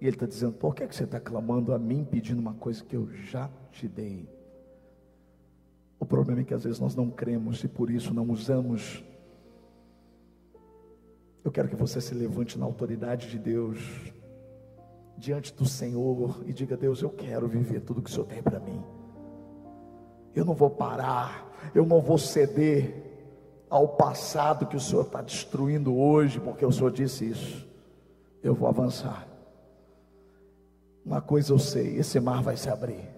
E 0.00 0.06
Ele 0.06 0.16
está 0.16 0.26
dizendo: 0.26 0.54
por 0.54 0.74
que, 0.74 0.82
é 0.82 0.86
que 0.86 0.94
você 0.94 1.04
está 1.04 1.20
clamando 1.20 1.72
a 1.72 1.78
mim 1.78 2.04
pedindo 2.04 2.40
uma 2.40 2.54
coisa 2.54 2.84
que 2.84 2.96
eu 2.96 3.08
já 3.08 3.50
te 3.70 3.88
dei? 3.88 4.28
O 5.98 6.04
problema 6.04 6.40
é 6.40 6.44
que 6.44 6.54
às 6.54 6.64
vezes 6.64 6.78
nós 6.78 6.94
não 6.94 7.10
cremos 7.10 7.62
e 7.64 7.68
por 7.68 7.90
isso 7.90 8.12
não 8.12 8.28
usamos. 8.30 9.02
Eu 11.42 11.50
quero 11.50 11.68
que 11.68 11.76
você 11.76 12.00
se 12.00 12.14
levante 12.14 12.58
na 12.58 12.66
autoridade 12.66 13.30
de 13.30 13.38
Deus, 13.38 13.78
diante 15.16 15.54
do 15.54 15.64
Senhor, 15.64 16.42
e 16.46 16.52
diga: 16.52 16.76
Deus, 16.76 17.00
eu 17.00 17.10
quero 17.10 17.48
viver 17.48 17.80
tudo 17.80 18.02
que 18.02 18.10
o 18.10 18.12
Senhor 18.12 18.26
tem 18.26 18.42
para 18.42 18.60
mim. 18.60 18.82
Eu 20.34 20.44
não 20.44 20.54
vou 20.54 20.68
parar, 20.68 21.50
eu 21.74 21.86
não 21.86 22.00
vou 22.00 22.18
ceder 22.18 23.05
ao 23.68 23.88
passado 23.88 24.66
que 24.66 24.76
o 24.76 24.80
Senhor 24.80 25.02
está 25.02 25.20
destruindo 25.20 25.96
hoje, 25.96 26.40
porque 26.40 26.64
o 26.64 26.72
Senhor 26.72 26.90
disse 26.90 27.28
isso. 27.28 27.66
Eu 28.42 28.54
vou 28.54 28.68
avançar. 28.68 29.26
Uma 31.04 31.20
coisa 31.20 31.52
eu 31.52 31.58
sei: 31.58 31.96
esse 31.96 32.18
mar 32.20 32.42
vai 32.42 32.56
se 32.56 32.68
abrir, 32.68 33.08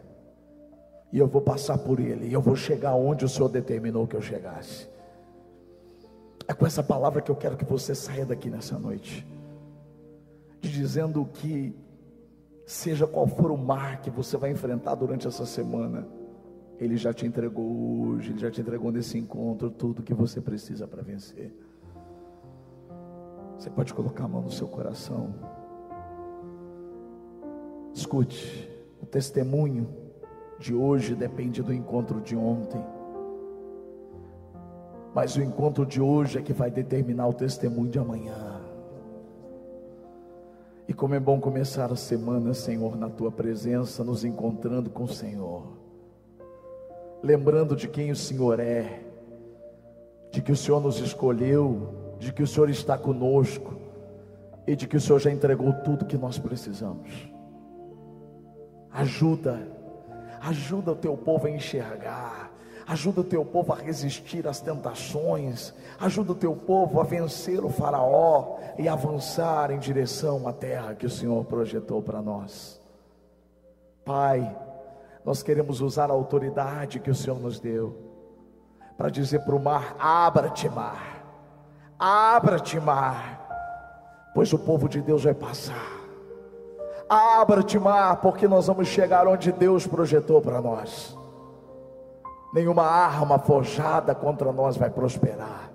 e 1.12 1.18
eu 1.18 1.26
vou 1.26 1.40
passar 1.40 1.78
por 1.78 2.00
ele, 2.00 2.28
e 2.28 2.32
eu 2.32 2.40
vou 2.40 2.56
chegar 2.56 2.94
onde 2.94 3.24
o 3.24 3.28
Senhor 3.28 3.48
determinou 3.48 4.06
que 4.06 4.16
eu 4.16 4.22
chegasse. 4.22 4.88
É 6.46 6.54
com 6.54 6.66
essa 6.66 6.82
palavra 6.82 7.20
que 7.20 7.30
eu 7.30 7.36
quero 7.36 7.56
que 7.56 7.64
você 7.64 7.94
saia 7.94 8.24
daqui 8.24 8.48
nessa 8.48 8.78
noite, 8.78 9.26
dizendo 10.60 11.24
que, 11.26 11.74
seja 12.66 13.06
qual 13.06 13.26
for 13.26 13.50
o 13.50 13.56
mar 13.56 14.00
que 14.00 14.10
você 14.10 14.36
vai 14.36 14.50
enfrentar 14.50 14.94
durante 14.94 15.26
essa 15.26 15.44
semana, 15.44 16.06
ele 16.80 16.96
já 16.96 17.12
te 17.12 17.26
entregou 17.26 18.08
hoje, 18.08 18.30
Ele 18.30 18.38
já 18.38 18.50
te 18.50 18.60
entregou 18.60 18.92
nesse 18.92 19.18
encontro 19.18 19.70
tudo 19.70 20.02
que 20.02 20.14
você 20.14 20.40
precisa 20.40 20.86
para 20.86 21.02
vencer. 21.02 21.52
Você 23.58 23.68
pode 23.68 23.92
colocar 23.92 24.24
a 24.24 24.28
mão 24.28 24.42
no 24.42 24.50
seu 24.50 24.68
coração. 24.68 25.34
Escute, 27.92 28.70
o 29.02 29.06
testemunho 29.06 29.88
de 30.60 30.72
hoje 30.72 31.16
depende 31.16 31.62
do 31.62 31.74
encontro 31.74 32.20
de 32.20 32.36
ontem. 32.36 32.80
Mas 35.12 35.34
o 35.34 35.42
encontro 35.42 35.84
de 35.84 36.00
hoje 36.00 36.38
é 36.38 36.42
que 36.42 36.52
vai 36.52 36.70
determinar 36.70 37.26
o 37.26 37.32
testemunho 37.32 37.90
de 37.90 37.98
amanhã. 37.98 38.60
E 40.86 40.94
como 40.94 41.14
é 41.14 41.20
bom 41.20 41.40
começar 41.40 41.92
a 41.92 41.96
semana, 41.96 42.54
Senhor, 42.54 42.96
na 42.96 43.10
tua 43.10 43.32
presença, 43.32 44.04
nos 44.04 44.24
encontrando 44.24 44.88
com 44.88 45.02
o 45.02 45.08
Senhor 45.08 45.77
lembrando 47.22 47.74
de 47.74 47.88
quem 47.88 48.10
o 48.10 48.16
Senhor 48.16 48.60
é, 48.60 49.00
de 50.30 50.42
que 50.42 50.52
o 50.52 50.56
Senhor 50.56 50.80
nos 50.80 50.98
escolheu, 50.98 52.16
de 52.18 52.32
que 52.32 52.42
o 52.42 52.46
Senhor 52.46 52.68
está 52.68 52.96
conosco 52.98 53.76
e 54.66 54.76
de 54.76 54.86
que 54.86 54.96
o 54.96 55.00
Senhor 55.00 55.18
já 55.18 55.30
entregou 55.30 55.72
tudo 55.72 56.04
que 56.04 56.18
nós 56.18 56.38
precisamos. 56.38 57.10
Ajuda, 58.90 59.66
ajuda 60.40 60.92
o 60.92 60.96
teu 60.96 61.16
povo 61.16 61.46
a 61.46 61.50
enxergar, 61.50 62.52
ajuda 62.86 63.20
o 63.20 63.24
teu 63.24 63.44
povo 63.44 63.72
a 63.72 63.76
resistir 63.76 64.46
às 64.46 64.60
tentações, 64.60 65.74
ajuda 65.98 66.32
o 66.32 66.34
teu 66.34 66.54
povo 66.54 67.00
a 67.00 67.04
vencer 67.04 67.64
o 67.64 67.68
Faraó 67.68 68.58
e 68.78 68.88
avançar 68.88 69.70
em 69.70 69.78
direção 69.78 70.46
à 70.46 70.52
terra 70.52 70.94
que 70.94 71.06
o 71.06 71.10
Senhor 71.10 71.44
projetou 71.44 72.02
para 72.02 72.20
nós. 72.20 72.80
Pai, 74.04 74.56
nós 75.28 75.42
queremos 75.42 75.82
usar 75.82 76.10
a 76.10 76.14
autoridade 76.14 77.00
que 77.00 77.10
o 77.10 77.14
Senhor 77.14 77.38
nos 77.38 77.60
deu 77.60 77.94
para 78.96 79.10
dizer 79.10 79.40
para 79.40 79.54
o 79.54 79.60
mar: 79.60 79.94
abra-te, 79.98 80.70
mar, 80.70 81.22
abra-te, 81.98 82.80
mar, 82.80 84.30
pois 84.34 84.50
o 84.54 84.58
povo 84.58 84.88
de 84.88 85.02
Deus 85.02 85.24
vai 85.24 85.34
passar. 85.34 85.98
Abra-te, 87.06 87.78
mar, 87.78 88.22
porque 88.22 88.48
nós 88.48 88.68
vamos 88.68 88.88
chegar 88.88 89.28
onde 89.28 89.52
Deus 89.52 89.86
projetou 89.86 90.40
para 90.40 90.62
nós. 90.62 91.14
Nenhuma 92.54 92.84
arma 92.84 93.38
forjada 93.38 94.14
contra 94.14 94.50
nós 94.50 94.78
vai 94.78 94.88
prosperar, 94.88 95.70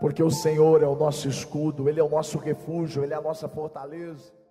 porque 0.00 0.22
o 0.22 0.30
Senhor 0.30 0.80
é 0.80 0.86
o 0.86 0.94
nosso 0.94 1.26
escudo, 1.28 1.88
Ele 1.88 1.98
é 1.98 2.04
o 2.04 2.08
nosso 2.08 2.38
refúgio, 2.38 3.02
Ele 3.02 3.14
é 3.14 3.16
a 3.16 3.20
nossa 3.20 3.48
fortaleza. 3.48 4.43